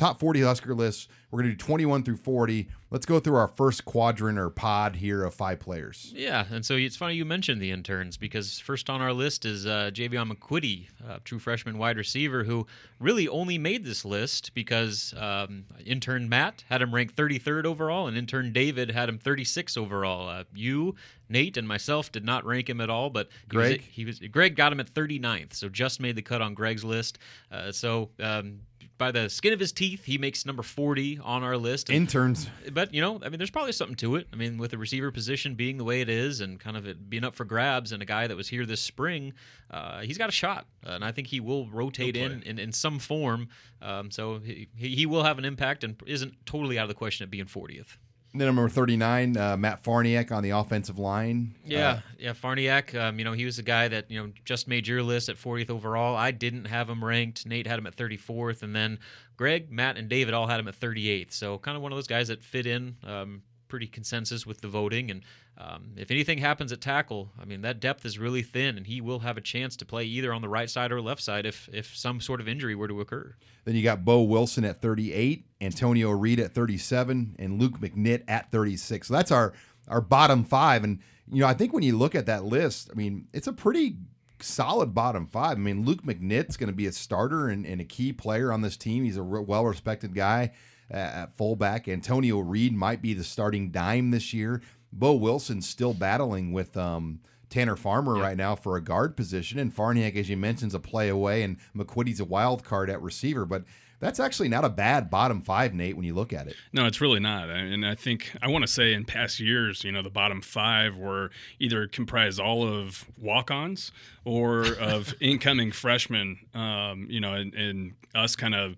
[0.00, 1.08] top 40 Husker lists.
[1.30, 2.68] We're going to do 21 through 40.
[2.90, 6.10] Let's go through our first quadrant or pod here of five players.
[6.16, 9.66] Yeah, and so it's funny you mentioned the interns because first on our list is
[9.66, 10.86] uh, Jaevon McQuitty,
[11.24, 12.66] true freshman wide receiver, who
[12.98, 18.16] really only made this list because um, intern Matt had him ranked 33rd overall, and
[18.16, 20.28] intern David had him 36 overall.
[20.28, 20.96] Uh, you,
[21.28, 24.18] Nate, and myself did not rank him at all, but he Greg, was, he was
[24.18, 27.18] Greg got him at 39th, so just made the cut on Greg's list.
[27.52, 28.60] Uh, so um,
[29.00, 31.88] by the skin of his teeth, he makes number 40 on our list.
[31.88, 32.50] And, Interns.
[32.70, 34.28] But, you know, I mean, there's probably something to it.
[34.30, 37.08] I mean, with the receiver position being the way it is and kind of it
[37.08, 39.32] being up for grabs and a guy that was here this spring,
[39.70, 40.66] uh, he's got a shot.
[40.86, 43.48] Uh, and I think he will rotate in, in, in some form.
[43.80, 47.24] Um, so he, he will have an impact and isn't totally out of the question
[47.24, 47.96] of being 40th.
[48.32, 51.56] Then number 39, uh, Matt Farniok on the offensive line.
[51.64, 52.94] Yeah, uh, yeah, Farniok.
[52.94, 55.36] Um, you know, he was a guy that you know just made your list at
[55.36, 56.16] 40th overall.
[56.16, 57.44] I didn't have him ranked.
[57.44, 59.00] Nate had him at 34th, and then
[59.36, 61.32] Greg, Matt, and David all had him at 38th.
[61.32, 64.68] So kind of one of those guys that fit in um, pretty consensus with the
[64.68, 65.10] voting.
[65.10, 65.22] And
[65.56, 69.00] um, if anything happens at tackle, I mean that depth is really thin, and he
[69.00, 71.68] will have a chance to play either on the right side or left side if
[71.72, 73.36] if some sort of injury were to occur.
[73.64, 78.50] Then you got Boe Wilson at 38, Antonio Reed at 37, and Luke McNitt at
[78.50, 79.08] 36.
[79.08, 79.54] So that's our
[79.88, 80.84] our bottom five.
[80.84, 80.98] And
[81.30, 83.96] you know, I think when you look at that list, I mean, it's a pretty
[84.40, 85.56] solid bottom five.
[85.56, 88.62] I mean, Luke McNitt's going to be a starter and, and, a key player on
[88.62, 89.04] this team.
[89.04, 90.52] He's a well respected guy
[90.90, 91.88] at fullback.
[91.88, 94.62] Antonio Reed might be the starting dime this year.
[94.92, 99.74] Boe Wilson's still battling with um, Tanner Farmer right now for a guard position, and
[99.74, 103.44] Farniok, as you mentioned, is a play away, and McQuitty's a wild card at receiver.
[103.44, 103.64] But
[104.00, 106.56] that's actually not a bad bottom five, Nate, when you look at it.
[106.72, 107.50] No, it's really not.
[107.50, 110.96] And I think I want to say in past years, you know, the bottom five
[110.96, 113.92] were either comprised all of walk ons
[114.24, 118.76] or of incoming freshmen, um, you know, and, and us kind of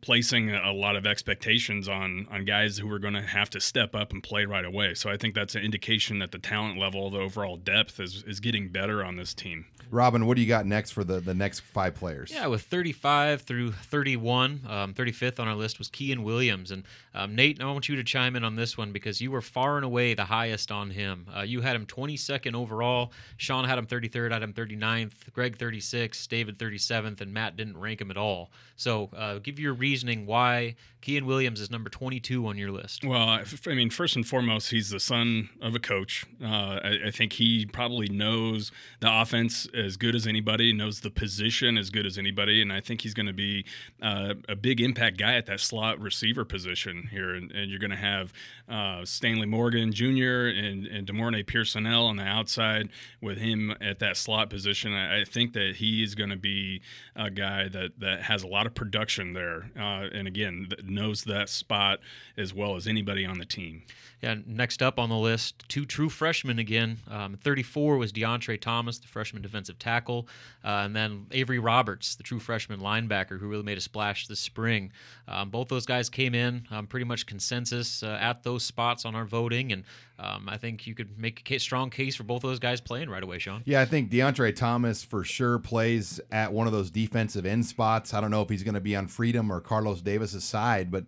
[0.00, 3.94] placing a lot of expectations on on guys who are going to have to step
[3.94, 4.94] up and play right away.
[4.94, 8.40] So I think that's an indication that the talent level, the overall depth is is
[8.40, 9.66] getting better on this team.
[9.90, 12.30] Robin, what do you got next for the the next five players?
[12.32, 17.34] Yeah, with 35 through 31, um, 35th on our list was Keyan Williams, and um,
[17.34, 19.84] Nate, I want you to chime in on this one because you were far and
[19.84, 21.26] away the highest on him.
[21.36, 23.12] Uh, you had him 22nd overall.
[23.36, 25.32] Sean had him 33rd, I had him 39th.
[25.32, 26.28] Greg 36th.
[26.28, 28.50] David 37th, and Matt didn't rank him at all.
[28.76, 33.04] So uh, give your reasoning why Keyan Williams is number 22 on your list.
[33.04, 36.26] Well, I mean, first and foremost, he's the son of a coach.
[36.42, 36.46] Uh,
[36.84, 41.78] I, I, think he probably knows the offense as good as anybody, knows the position
[41.78, 43.64] as good as anybody, and I think he's going to be
[44.02, 47.34] uh, a big impact guy at that slot receiver position here.
[47.34, 48.32] And, and you're going to have
[48.68, 50.48] uh, Stanley Morgan Jr.
[50.48, 52.90] and, and De'Mornay Pierson-El on the outside
[53.22, 54.92] with him at that slot position.
[54.92, 56.82] I, I think that he is going to be
[57.16, 61.48] a guy that, that has a lot of production there uh, and again knows that
[61.48, 62.00] spot
[62.36, 63.82] as well as anybody on the team.
[64.22, 66.98] Yeah, next up on the list, two true freshmen again.
[67.08, 70.28] Um, 34 was Deontre Thomas, the freshman defensive tackle,
[70.62, 74.40] uh, and then Avery Roberts, the true freshman linebacker, who really made a splash this
[74.40, 74.92] spring.
[75.26, 79.14] Um, both those guys came in um, pretty much consensus uh, at those spots on
[79.14, 79.84] our voting, and
[80.18, 83.08] um, I think you could make a strong case for both of those guys playing
[83.08, 83.62] right away, Sean.
[83.64, 88.12] Yeah, I think Deontre Thomas for sure plays at one of those defensive end spots.
[88.12, 91.04] I don't know if he's going to be on Freedom or Carlos Davis's side, but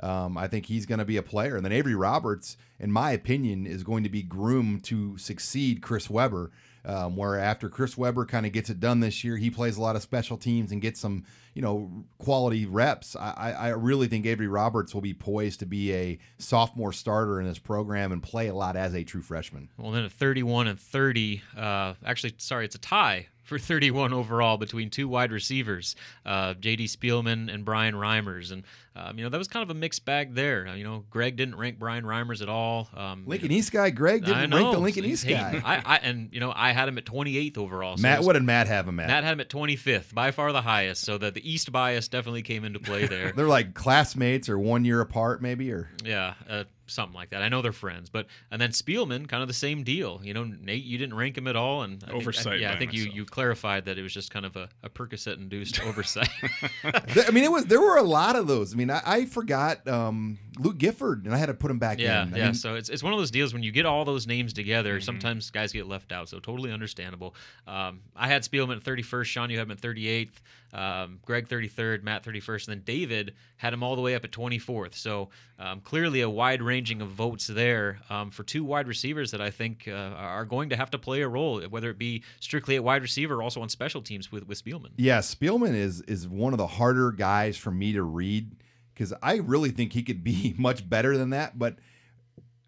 [0.00, 1.56] um, I think he's going to be a player.
[1.56, 6.10] And then Avery Roberts, in my opinion, is going to be groomed to succeed Chris
[6.10, 6.50] Weber.
[6.84, 9.82] Um, where after Chris Weber kind of gets it done this year, he plays a
[9.82, 13.16] lot of special teams and gets some, you know, quality reps.
[13.16, 17.48] I, I really think Avery Roberts will be poised to be a sophomore starter in
[17.48, 19.68] this program and play a lot as a true freshman.
[19.76, 24.58] Well, then at 31 and 30, uh, actually, sorry, it's a tie for 31 overall
[24.58, 25.94] between two wide receivers,
[26.24, 26.86] uh, J.D.
[26.86, 28.64] Spielman and Bryan Reimers, and
[28.96, 30.66] um, you know that was kind of a mixed bag there.
[30.66, 32.88] Uh, you know, Greg didn't rank Bryan Reimers at all.
[32.96, 35.60] Um, Lincoln East guy, Greg didn't rank the Lincoln East guy.
[35.64, 37.96] I, I, and you know I had him at 28th overall.
[37.96, 39.08] So Matt, was, what did Matt have him at?
[39.08, 41.04] Matt had him at 25th, by far the highest.
[41.04, 43.32] So that the East bias definitely came into play there.
[43.32, 46.34] They're like classmates or one year apart, maybe, or yeah.
[46.48, 47.42] Uh, something like that.
[47.42, 50.20] I know they're friends, but and then Spielman, kind of the same deal.
[50.22, 52.44] You know, Nate, you didn't rank him at all, and I oversight.
[52.44, 53.14] Think, I, yeah, I think myself.
[53.14, 56.28] you you clarified that it was just kind of a, a Percocet induced oversight.
[56.84, 58.72] I mean, it was there were a lot of those.
[58.72, 61.98] I mean, I, I forgot um, Luke Gifford, and I had to put him back
[61.98, 62.34] yeah, in.
[62.34, 64.26] I yeah, mean, so it's it's one of those deals when you get all those
[64.26, 65.04] names together, mm-hmm.
[65.04, 66.28] sometimes guys get left out.
[66.28, 67.34] So totally understandable.
[67.66, 69.24] Um, I had Spielman at 31st.
[69.24, 70.30] Sean, you had him at 38th.
[70.72, 74.30] Um, Greg 33rd, Matt 31st, and then David had him all the way up at
[74.30, 74.94] 24th.
[74.94, 79.40] So um, clearly a wide ranging of votes there um, for two wide receivers that
[79.40, 82.76] I think uh, are going to have to play a role, whether it be strictly
[82.76, 84.90] at wide receiver or also on special teams with, with Spielman.
[84.96, 88.50] Yeah, Spielman is is one of the harder guys for me to read
[88.96, 91.58] because I really think he could be much better than that.
[91.58, 91.76] But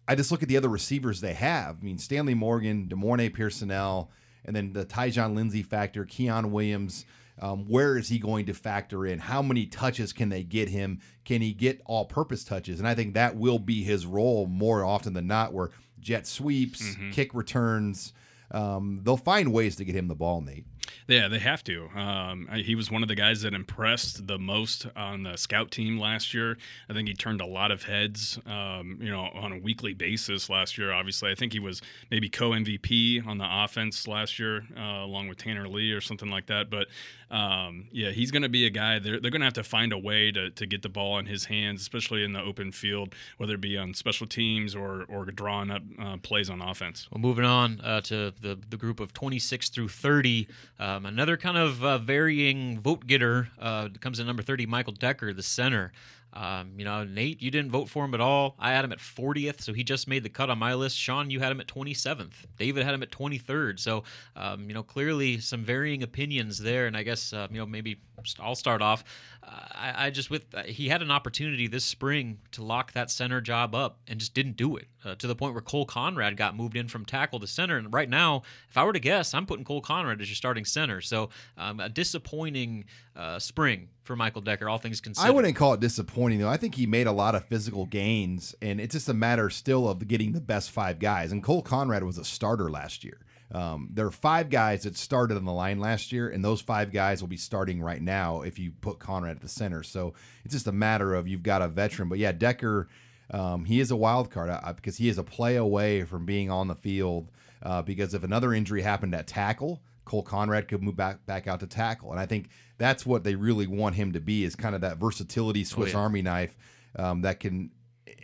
[0.07, 1.77] I just look at the other receivers they have.
[1.81, 4.09] I mean, Stanley Morgan, De'Mornay Pierson-El,
[4.45, 7.05] and then the Tyjon Lindsey factor, Keyan Williams–
[7.41, 9.19] um, where is he going to factor in?
[9.19, 10.99] How many touches can they get him?
[11.25, 12.79] Can he get all purpose touches?
[12.79, 15.69] And I think that will be his role more often than not, where
[15.99, 17.11] jet sweeps, mm-hmm.
[17.11, 18.13] kick returns,
[18.51, 20.65] um, they'll find ways to get him the ball, Nate.
[21.07, 21.87] Yeah, they have to.
[21.95, 25.99] Um, he was one of the guys that impressed the most on the scout team
[25.99, 26.57] last year.
[26.89, 30.49] I think he turned a lot of heads, um, you know, on a weekly basis
[30.49, 30.91] last year.
[30.91, 31.81] Obviously, I think he was
[32.11, 36.29] maybe co MVP on the offense last year, uh, along with Tanner Lee or something
[36.29, 36.69] like that.
[36.69, 36.87] But
[37.31, 38.99] um, yeah, he's going to be a guy.
[38.99, 41.27] They're, they're going to have to find a way to, to get the ball in
[41.27, 45.25] his hands, especially in the open field, whether it be on special teams or or
[45.25, 47.07] drawing up uh, plays on offense.
[47.11, 50.47] Well, moving on uh, to the the group of 26 through 30.
[50.79, 55.33] Um, another kind of uh, varying vote getter uh, comes in number 30, Michael Decker,
[55.33, 55.91] the center.
[56.33, 58.55] Um, you know, Nate, you didn't vote for him at all.
[58.59, 60.97] I had him at 40th, so he just made the cut on my list.
[60.97, 62.33] Sean, you had him at 27th.
[62.57, 63.79] David had him at 23rd.
[63.79, 64.03] So,
[64.35, 66.87] um, you know, clearly some varying opinions there.
[66.87, 67.99] And I guess, uh, you know, maybe
[68.39, 69.03] I'll start off.
[69.43, 73.09] Uh, I, I, just with uh, he had an opportunity this spring to lock that
[73.09, 76.35] center job up and just didn't do it uh, to the point where Cole Conrad
[76.37, 77.77] got moved in from tackle to center.
[77.77, 80.65] And right now, if I were to guess, I'm putting Cole Conrad as your starting
[80.65, 81.01] center.
[81.01, 85.27] So um, a disappointing uh, spring for Michael Decker, all things considered.
[85.27, 86.49] I wouldn't call it disappointing though.
[86.49, 89.87] I think he made a lot of physical gains, and it's just a matter still
[89.87, 91.31] of getting the best five guys.
[91.31, 93.19] And Cole Conrad was a starter last year.
[93.51, 96.91] Um, there are five guys that started on the line last year, and those five
[96.91, 99.83] guys will be starting right now if you put Conrad at the center.
[99.83, 102.09] So it's just a matter of you've got a veteran.
[102.09, 102.87] But yeah, Decker,
[103.29, 106.49] um, he is a wild card uh, because he is a play away from being
[106.49, 107.29] on the field.
[107.61, 111.59] Uh, because if another injury happened at tackle, Cole Conrad could move back back out
[111.59, 112.49] to tackle, and I think
[112.79, 115.97] that's what they really want him to be is kind of that versatility Swiss oh,
[115.99, 116.03] yeah.
[116.03, 116.57] Army knife
[116.95, 117.69] um, that can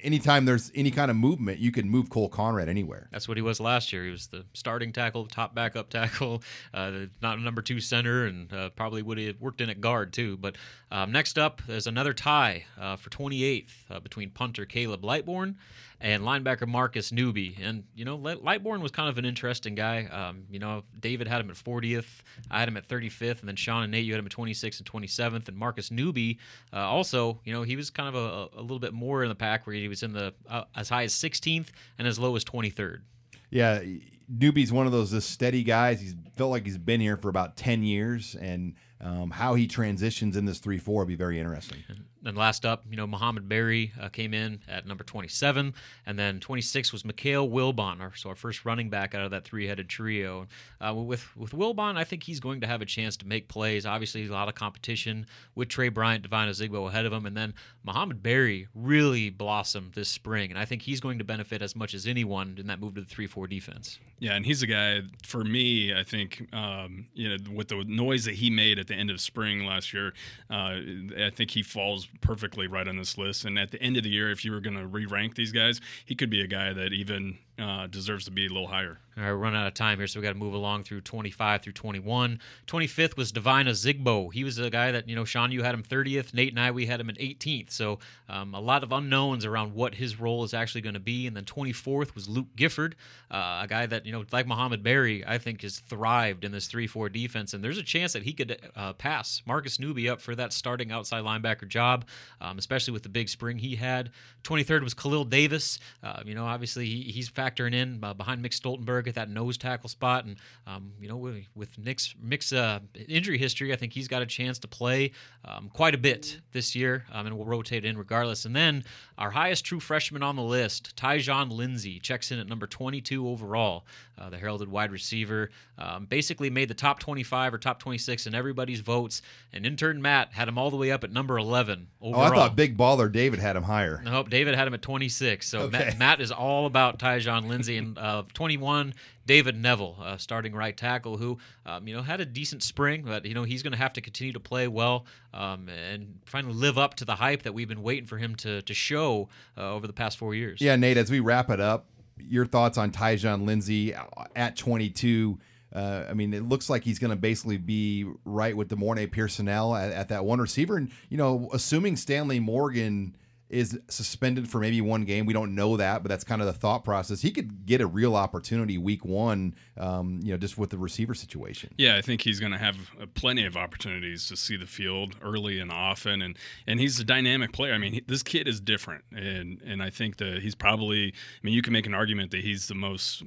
[0.04, 3.08] anytime there's any kind of movement, you can move Cole Conrad anywhere.
[3.12, 4.04] That's what he was last year.
[4.04, 6.42] He was the starting tackle, top backup tackle,
[6.74, 10.12] uh, not a number two center, and uh, probably would have worked in at guard
[10.12, 10.38] too.
[10.38, 10.56] But
[10.96, 15.56] um, next up, there's another tie uh, for 28th uh, between punter Caleb Lightbourn
[16.00, 17.58] and linebacker Marcus Newby.
[17.62, 20.06] And, you know, Lightbourn was kind of an interesting guy.
[20.06, 23.58] Um, you know, David had him at 40th, I had him at 35th, and then
[23.58, 25.50] Sean and Nate, you had him at 26th and 27th.
[25.50, 26.40] And Marcus Newby,
[26.72, 29.36] uh, also, you know, he was kind of a, a, little bit more in the
[29.36, 31.68] pack where he was in the uh, as high as 16th
[32.00, 33.02] and as low as 23rd.
[33.50, 33.84] Yeah,
[34.30, 36.00] Newby's one of those steady guys.
[36.00, 38.76] He's felt like he's been here for about 10 years, and
[39.06, 41.84] um, how he transitions in this 3 4 will be very interesting.
[42.26, 45.76] And last up, you know, Mohamed Barry uh, came in at number 27,
[46.08, 49.46] and then 26 was Mikhail Wilbon, our, so our first running back out of that
[49.46, 50.48] three-headed trio.
[50.82, 53.86] Uh, with with Wilbon, I think he's going to have a chance to make plays.
[53.86, 57.54] Obviously, a lot of competition with Tre Bryant, Devine Ozigbo ahead of him, and then
[57.84, 61.94] Mohamed Barry really blossomed this spring, and I think he's going to benefit as much
[61.94, 64.00] as anyone in that move to the three-four defense.
[64.18, 65.94] Yeah, and he's a guy for me.
[65.94, 69.22] I think um, you know with the noise that he made at the end of
[69.22, 70.14] spring last year,
[70.50, 70.80] uh,
[71.18, 73.46] I think he falls perfectly right on this list.
[73.46, 75.82] And at the end of the year, if you were going to re-rank these guys,
[76.06, 79.00] he could be a guy that even uh, deserves to be a little higher.
[79.18, 81.00] All right, we're running out of time here, so we got to move along through
[81.00, 82.38] 25 through 21.
[82.68, 84.34] 25th was Devine Ozigbo.
[84.34, 86.34] He was a guy that, you know, Sean, you had him 30th.
[86.34, 87.72] Nate and I, we had him at 18th.
[87.72, 91.28] So um, a lot of unknowns around what his role is actually going to be.
[91.28, 92.98] And then 24th was Luke Gifford,
[93.32, 96.68] uh, a guy that, you know, like Mohamed Barry, I think has thrived in this
[96.68, 97.54] 3 4 defense.
[97.54, 100.92] And there's a chance that he could uh, pass Marcus Newby up for that starting
[100.92, 102.04] outside linebacker job,
[102.42, 104.12] um, especially with the big spring he had.
[104.44, 105.80] 23rd was Khalil Davis.
[106.04, 109.58] Uh, you know, obviously he, he's factoring in uh, behind Mick Stoltenberg at that nose
[109.58, 110.38] tackle spot, and
[110.68, 114.26] um, you know, with, with Nick's Mick's uh, injury history, I think he's got a
[114.26, 115.12] chance to play
[115.46, 118.46] um, quite a bit this year, um, and we'll rotate in regardless.
[118.46, 118.84] And then
[119.18, 123.86] our highest true freshman on the list, Tyjon Lindsey, checks in at number 22 overall.
[124.18, 128.34] Uh, the heralded wide receiver um, basically made the top 25 or top 26 in
[128.34, 132.22] everybody's votes, and intern Matt had him all the way up at number 11 overall.
[132.22, 134.02] Oh, I thought Big Baller David had him higher.
[134.06, 135.46] Nope, David had him at 26.
[135.48, 135.78] So Okay.
[135.78, 138.94] Matt, Matt is all about Tyjon Lindsey and uh, 21.
[139.26, 143.26] David Knevel, uh, starting right tackle, who um, you know had a decent spring, but
[143.26, 146.78] you know he's going to have to continue to play well um, and finally live
[146.78, 149.88] up to the hype that we've been waiting for him to to show uh, over
[149.88, 150.62] the past four years.
[150.62, 151.86] Yeah, Nate, as we wrap it up,
[152.18, 153.94] your thoughts on Tyjon Lindsey
[154.36, 155.38] at 22.
[155.74, 159.76] Uh, I mean, it looks like he's going to basically be right with De'Mornay Pierson-El
[159.76, 160.78] at, at that one receiver.
[160.78, 163.18] And, you know, assuming Stanley Morgan
[163.50, 166.54] is suspended for maybe one game, we don't know that, but that's kind of the
[166.54, 167.22] thought process.
[167.22, 171.14] He could get a real opportunity week one, um, you know, just with the receiver
[171.14, 171.74] situation.
[171.78, 175.16] Yeah, I think he's going to have uh, plenty of opportunities to see the field
[175.22, 177.74] early and often, and and he's a dynamic player.
[177.74, 181.08] I mean, he, this kid is different, and and I think that he's probably.
[181.08, 183.24] I mean, you can make an argument that he's the most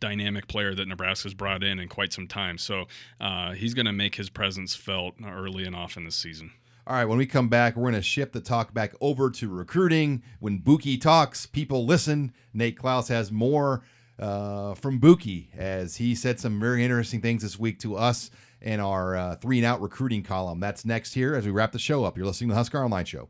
[0.00, 2.58] dynamic player that Nebraska's brought in in quite some time.
[2.58, 2.86] So
[3.20, 6.50] uh, he's going to make his presence felt early and often this season.
[6.84, 9.48] All right, when we come back, we're going to shift the talk back over to
[9.48, 10.22] recruiting.
[10.40, 12.32] When Buki talks, people listen.
[12.52, 13.84] Nate Clouse has more
[14.18, 18.30] uh, from Buki as he said some very interesting things this week to us
[18.60, 20.58] in our uh, three and out recruiting column.
[20.58, 22.16] That's next here as we wrap the show up.
[22.16, 23.28] You're listening to the Husker Online Show.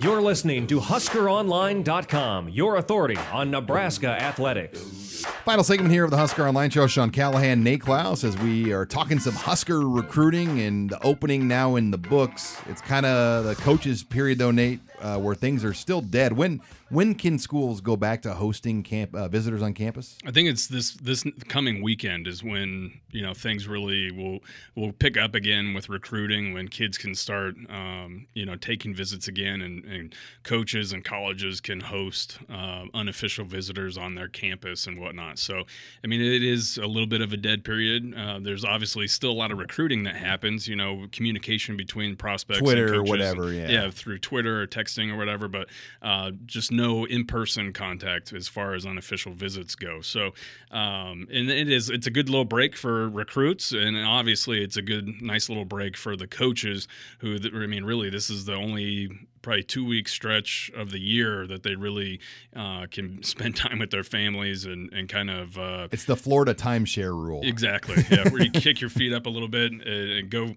[0.00, 5.03] You're listening to HuskerOnline.com, your authority on Nebraska athletics.
[5.24, 6.86] Final segment here of the Husker Online Show.
[6.86, 11.76] Sean Callahan, Nate Clouse, as we are talking some Husker recruiting and the opening now
[11.76, 12.58] in the books.
[12.68, 16.32] It's kind of the coaches' period, though, Nate, uh, where things are still dead.
[16.34, 16.60] When
[16.94, 20.16] when can schools go back to hosting camp uh, visitors on campus?
[20.24, 24.38] I think it's this this coming weekend is when you know things really will
[24.76, 29.26] will pick up again with recruiting when kids can start um, you know taking visits
[29.26, 30.14] again and, and
[30.44, 35.40] coaches and colleges can host uh, unofficial visitors on their campus and whatnot.
[35.40, 35.64] So
[36.04, 38.14] I mean it is a little bit of a dead period.
[38.16, 40.68] Uh, there's obviously still a lot of recruiting that happens.
[40.68, 43.10] You know communication between prospects, and Twitter or coaches.
[43.10, 43.68] whatever, yeah.
[43.68, 45.68] yeah, through Twitter or texting or whatever, but
[46.00, 50.00] uh, just no in-person contact as far as unofficial visits go.
[50.00, 50.34] So,
[50.70, 54.82] um, and it is it's a good little break for recruits, and obviously it's a
[54.82, 56.86] good, nice little break for the coaches.
[57.18, 59.10] Who I mean, really, this is the only
[59.44, 62.18] probably two week stretch of the year that they really
[62.56, 66.54] uh, can spend time with their families and, and kind of uh, It's the Florida
[66.54, 67.42] timeshare rule.
[67.44, 68.02] Exactly.
[68.10, 70.54] Yeah, where you kick your feet up a little bit and, and go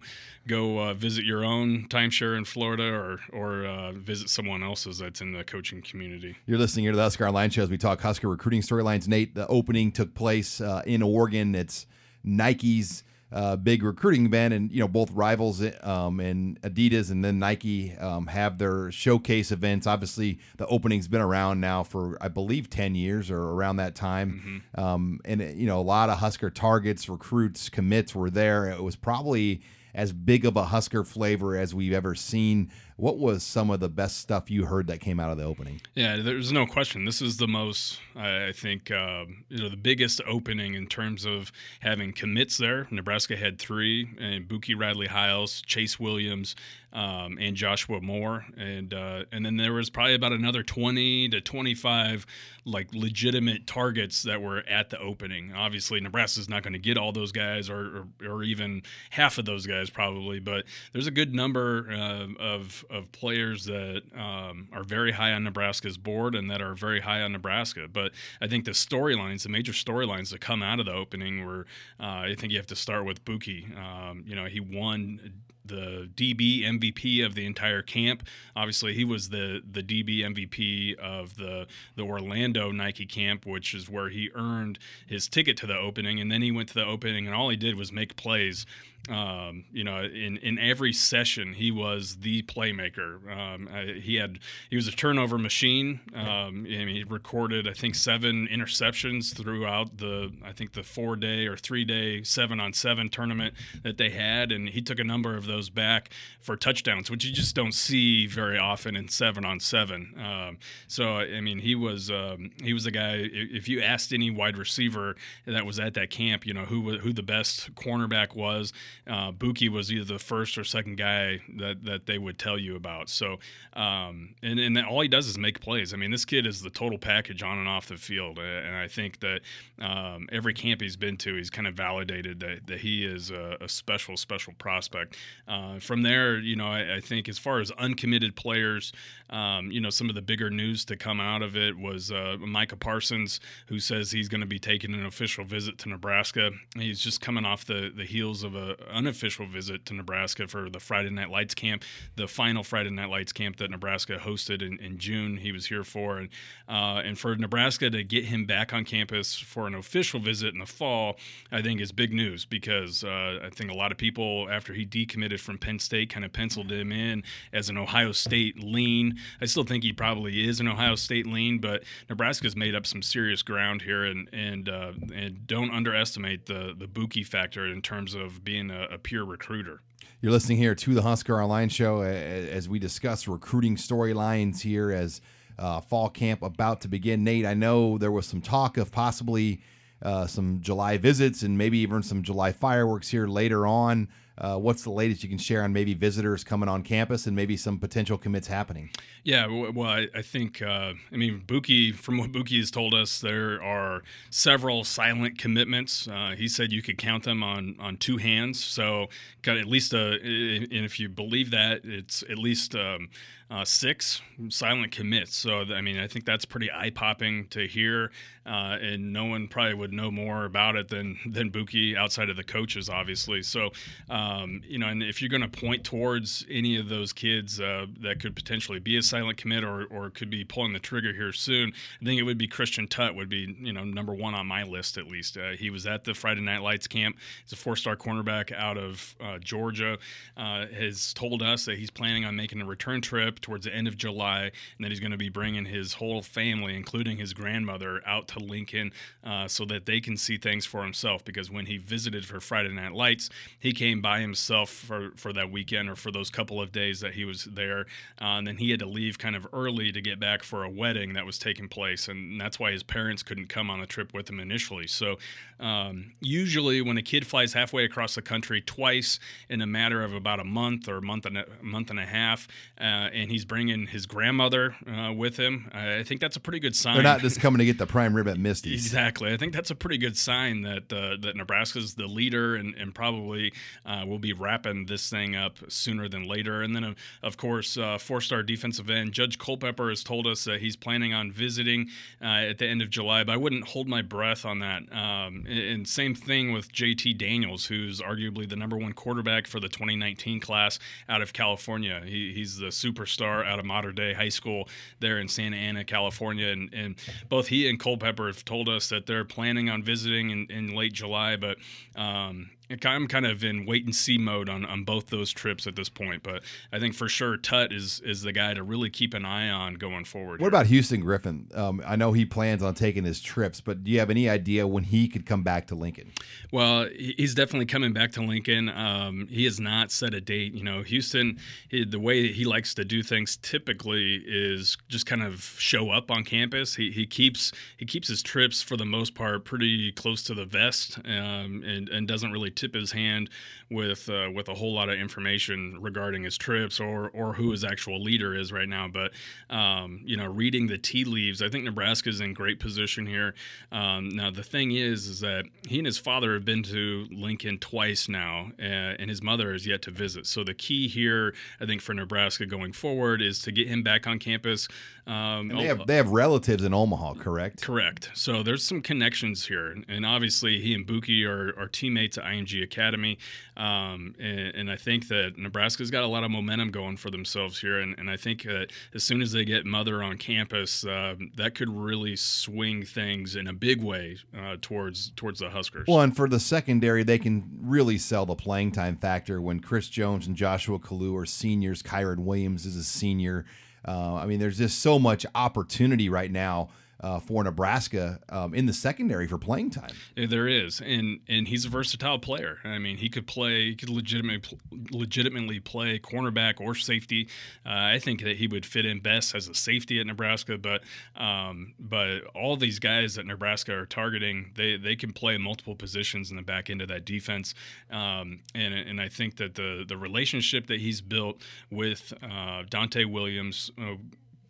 [0.48, 5.22] go uh, visit your own timeshare in Florida or or uh, visit someone else's that's
[5.22, 6.38] in the coaching community.
[6.46, 9.08] You're listening here to the Husker Online Show as we talk Husker recruiting storylines.
[9.08, 11.54] Nate, the opening took place uh, in Oregon.
[11.54, 11.86] It's
[12.24, 17.40] Nike's uh, big recruiting event, and you know both rivals um, and Adidas and then
[17.40, 19.86] Nike um, have their showcase events.
[19.86, 24.64] Obviously, the opening's been around now for I believe ten years or around that time,
[24.76, 28.70] um, and you know a lot of Husker targets, recruits, commits were there.
[28.70, 29.62] It was probably
[29.94, 33.90] as big of a Husker flavor as we've ever seen What was some of the
[33.90, 35.82] best stuff you heard that came out of the opening?
[35.94, 37.06] Yeah, there's no question.
[37.06, 41.52] This is the most, I think, uh, you know, the biggest opening in terms of
[41.82, 42.88] having commits there.
[42.90, 46.56] Nebraska had three, and Buki Radley Hiles, Chase Williams,
[46.94, 51.42] um, and Joshua Moore, and uh, and then there was probably about another 20 to
[51.42, 52.26] 25
[52.66, 55.54] like legitimate targets that were at the opening.
[55.54, 59.46] Obviously, Nebraska's not going to get all those guys, or, or, or even half of
[59.46, 64.84] those guys probably, but there's a good number uh, of of players that um, are
[64.84, 67.88] very high on Nebraska's board and that are very high on Nebraska.
[67.92, 68.12] But
[68.42, 71.66] I think the storylines, the major storylines that come out of the opening were,
[72.00, 73.78] uh, I think you have to start with Buki.
[73.78, 75.34] Um, you know, he won
[75.68, 78.24] the DB MVP of the entire camp.
[78.56, 83.90] Obviously, he was the the DB MVP of the the Orlando Nike camp, which is
[83.90, 86.20] where he earned his ticket to the opening.
[86.20, 88.66] And then he went to the opening, and all he did was make plays
[89.10, 93.20] um, you know, in, in every session, he was the playmaker.
[93.32, 93.70] Um,
[94.02, 94.40] he had
[94.70, 96.02] he was a turnover machine.
[96.14, 101.56] Um, he recorded, I think, seven interceptions throughout the I think the four day or
[101.56, 105.46] three day seven on seven tournament that they had, and he took a number of
[105.46, 106.10] those back
[106.42, 110.16] for touchdowns, which you just don't see very often in seven on seven.
[110.20, 113.30] Um, so I mean, he was um, he was a guy.
[113.32, 117.14] If you asked any wide receiver that was at that camp, you know who who
[117.14, 118.74] the best cornerback was
[119.08, 122.76] uh, Buki was either the first or second guy that, that they would tell you
[122.76, 123.10] about.
[123.10, 123.38] So,
[123.74, 125.94] um, and, and all he does is make plays.
[125.94, 128.40] I mean, this kid is the total package on and off the field.
[128.40, 129.42] And I think that
[129.80, 133.58] um, every camp he's been to, he's kind of validated that, that he is a,
[133.62, 135.16] a special, special prospect.
[135.48, 138.92] Uh, from there, you know, I, I, think as far as uncommitted players,
[139.30, 142.38] um, you know, some of the bigger news to come out of it was uh,
[142.40, 146.52] Micah Parsons, who says he's going to be taking an official visit to Nebraska.
[146.76, 150.80] He's just coming off the, the heels of a unofficial visit to Nebraska for the
[150.80, 151.84] Friday Night Lights camp,
[152.16, 155.38] the final Friday Night Lights camp that Nebraska hosted in, in June.
[155.38, 156.30] He was here for, and
[156.68, 160.60] uh, and for Nebraska to get him back on campus for an official visit in
[160.60, 161.18] the fall,
[161.52, 164.86] I think is big news because uh, I think a lot of people after he
[164.86, 167.24] decommitted from Penn State kind of penciled him in
[167.54, 171.60] as an Ohio State lean I still think he probably is an Ohio State lean,
[171.60, 176.74] but Nebraska's made up some serious ground here, and and uh, and don't underestimate the
[176.78, 179.82] the Buki factor in terms of being a, a pure recruiter.
[180.22, 185.22] You're listening here to the Husker Online Show as we discuss recruiting storylines here as
[185.60, 187.24] uh, fall camp about to begin.
[187.24, 189.62] Nate, I know there was some talk of possibly
[190.02, 194.08] uh, some July visits and maybe even some July fireworks here later on.
[194.38, 197.58] Uh, what's the latest you can share on maybe visitors coming on campus and maybe
[197.58, 198.90] some potential commits happening?
[199.24, 203.20] Yeah, well, I, I think, uh, I mean, Buki, from what Buki has told us,
[203.20, 206.08] there are several silent commitments.
[206.08, 208.64] Uh, he said you could count them on, on two hands.
[208.64, 209.08] So,
[209.42, 213.10] got at least a, and if you believe that, it's at least um,
[213.50, 215.36] uh, six silent commits.
[215.36, 218.12] So, I mean, I think that's pretty eye popping to hear.
[218.46, 222.38] Uh, and no one probably would know more about it than than Buki outside of
[222.38, 223.44] the coaches, obviously.
[223.44, 223.72] So,
[224.10, 227.88] um, you know, and if you're going to point towards any of those kids uh,
[228.00, 231.34] that could potentially be a silent commit or, or could be pulling the trigger here
[231.34, 234.48] soon, I think it would be Christian Tutt would be you know number one on
[234.48, 235.38] my list at least.
[235.38, 237.18] Uh, he was at the Friday Night Lights camp.
[237.44, 239.98] He's a four-star cornerback out of uh, Georgia.
[240.38, 243.88] Uh, has told us that he's planning on making a return trip towards the end
[243.88, 248.02] of July, and that he's going to be bringing his whole family, including his grandmother,
[248.06, 248.92] out to Lincoln
[249.24, 251.24] uh, so that they can see things for himself.
[251.24, 253.30] Because when he visited for Friday Night Lights,
[253.60, 257.14] he came by himself for, for that weekend or for those couple of days that
[257.14, 257.82] he was there.
[258.22, 260.70] Uh, and then he had to leave kind of early to get back for a
[260.70, 262.08] wedding that was taking place.
[262.08, 264.88] And that's why his parents couldn't come on the trip with him initially.
[264.88, 265.18] So
[265.60, 269.20] um, usually, when a kid flies halfway across the country twice
[269.50, 272.06] in a matter of about a month or a month and a month and a
[272.06, 272.48] half,
[272.80, 276.76] uh, and he's bringing his grandmother uh, with him, I think that's a pretty good
[276.76, 276.96] sign.
[276.96, 278.86] They're not just coming to get the prime rib at Misty's.
[278.86, 279.34] Exactly.
[279.34, 282.94] I think that's a pretty good sign that uh, that Nebraska's the leader and, and
[282.94, 283.54] probably
[283.86, 286.62] uh, will be wrapping this thing up sooner than later.
[286.62, 290.62] And then, uh, of course, uh, four-star defensive end Judge Culpepper has told us that
[290.62, 291.90] he's planning on visiting
[292.22, 294.84] at the end of July, but I wouldn't hold my breath on that.
[294.92, 299.70] Um, and same thing with JT Daniels, who's arguably the number one quarterback for the
[299.70, 302.02] 2019 class out of California.
[302.06, 302.72] He, he's the
[303.18, 304.68] superstar out of Mater Dei High School
[305.00, 306.48] there in Santa Ana, California.
[306.48, 306.96] And, and
[307.30, 310.94] both he and Culpepper have told us that they're planning on visiting in, in late
[310.94, 311.58] July, but
[311.96, 315.76] um, I'm kind of in wait and see mode on, on both those trips at
[315.76, 319.14] this point, but I think for sure Tutt is is the guy to really keep
[319.14, 320.40] an eye on going forward.
[320.40, 320.50] What here.
[320.50, 321.48] about Houston Griffin?
[321.54, 324.68] Um, I know he plans on taking his trips, but do you have any idea
[324.68, 326.12] when he could come back to Lincoln?
[326.52, 328.70] Well, he's definitely coming back to Lincoln.
[328.70, 330.54] Um, he has not set a date.
[330.54, 331.40] You know, Houston,
[331.70, 336.12] he, the way he likes to do things typically is just kind of show up
[336.12, 336.76] on campus.
[336.76, 340.46] He, he keeps he keeps his trips for the most part pretty close to the
[340.46, 343.30] vest, um, and and doesn't really tip his hand
[343.70, 347.64] with uh, with a whole lot of information regarding his trips or or who his
[347.64, 348.88] actual leader is right now.
[348.88, 349.12] But
[349.50, 353.34] um, you know, reading the tea leaves, I think Nebraska is in great position here.
[353.72, 357.58] Um, now the thing is, is that he and his father have been to Lincoln
[357.60, 358.64] twice now, uh,
[359.00, 360.26] and his mother is yet to visit.
[360.26, 364.08] So the key here, I think, for Nebraska going forward is to get him back
[364.08, 364.68] on campus.
[365.08, 367.62] Um, they have they have relatives in Omaha, correct?
[367.62, 368.10] Correct.
[368.14, 372.62] So there's some connections here, and obviously he and Buki are, are teammates at IMG
[372.62, 373.18] Academy,
[373.56, 377.62] um, and, and, I think that Nebraska's got a lot of momentum going for themselves
[377.62, 381.16] here, and, and I think that as soon as they get Mother on campus, uh,
[381.38, 385.86] that could really swing things in a big way uh, towards towards the Huskers.
[385.88, 389.88] Well, and for the secondary, they can really sell the playing time factor when Chris
[389.88, 391.82] Jones and Joshua Kalu are seniors.
[391.82, 393.46] Kieron Williams is a senior.
[393.86, 396.70] Uh, I mean, there's just so much opportunity right now
[397.00, 399.92] uh, for Nebraska um, in the secondary for playing time.
[400.16, 402.58] There is, and and he's a versatile player.
[402.64, 404.58] I mean, he could play, he could legitimately
[404.92, 407.28] legitimately play cornerback or safety.
[407.66, 410.58] Uh, I think that he would fit in best as a safety at Nebraska.
[410.58, 410.84] But
[411.16, 416.32] um, but all these guys that Nebraska are targeting, they they can play multiple positions
[416.32, 417.54] in the back end of that defense.
[417.92, 423.10] Um, and and I think that the the relationship that he's built with uh, Donte
[423.10, 423.72] Williams.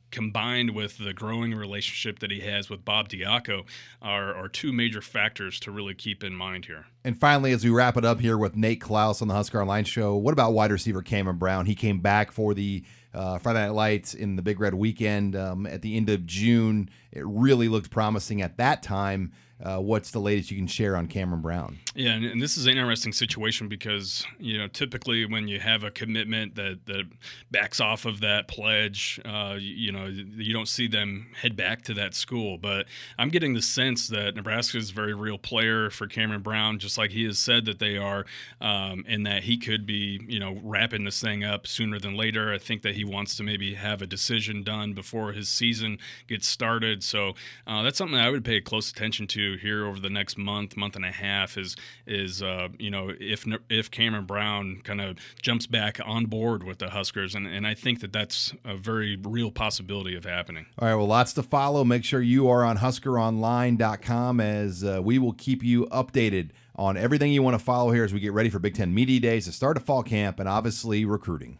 [0.09, 3.65] Combined with the growing relationship that he has with Bob Diaco
[4.01, 6.85] are, are two major factors to really keep in mind here.
[7.03, 9.83] And finally, as we wrap it up here with Nate Clouse on the Husker Online
[9.83, 11.65] Show, what about wide receiver Cameron Brown?
[11.65, 12.83] He came back for the
[13.13, 16.89] uh, Friday Night Lights in the Big Red Weekend um, at the end of June.
[17.11, 19.31] It really looked promising at that time.
[19.63, 21.79] Uh, what's the latest you can share on Cameron Brown?
[21.95, 25.83] Yeah, and, and, this is an interesting situation because you know typically when you have
[25.83, 27.05] a commitment that that
[27.49, 31.81] backs off of that pledge, uh, you, you, know you don't see them head back
[31.83, 32.59] to that school.
[32.59, 32.85] But
[33.17, 36.95] I'm getting the sense that Nebraska is a very real player for Cameron Brown, just
[36.95, 38.27] like he has said that they are,
[38.61, 42.53] um, and that he could be you know wrapping this thing up sooner than later.
[42.53, 45.97] I think that he wants to maybe have a decision done before his season
[46.27, 47.03] gets started.
[47.03, 47.33] So
[47.65, 50.95] uh, that's something I would pay close attention to here over the next month, month
[50.95, 51.75] and a half is
[52.05, 56.79] is uh, you know if if Cameron Brown kind of jumps back on board with
[56.79, 60.65] the Huskers, and, and I think that that's a very real possibility of happening.
[60.79, 61.83] All right, well, lots to follow.
[61.83, 67.31] Make sure you are on HuskerOnline.com as uh, we will keep you updated on everything
[67.31, 69.51] you want to follow here as we get ready for Big Ten Media Days, the
[69.51, 71.57] start of fall camp, and obviously recruiting.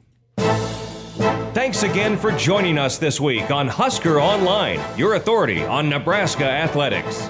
[1.58, 7.30] Thanks again for joining us this week on Husker Online, your authority on Nebraska athletics.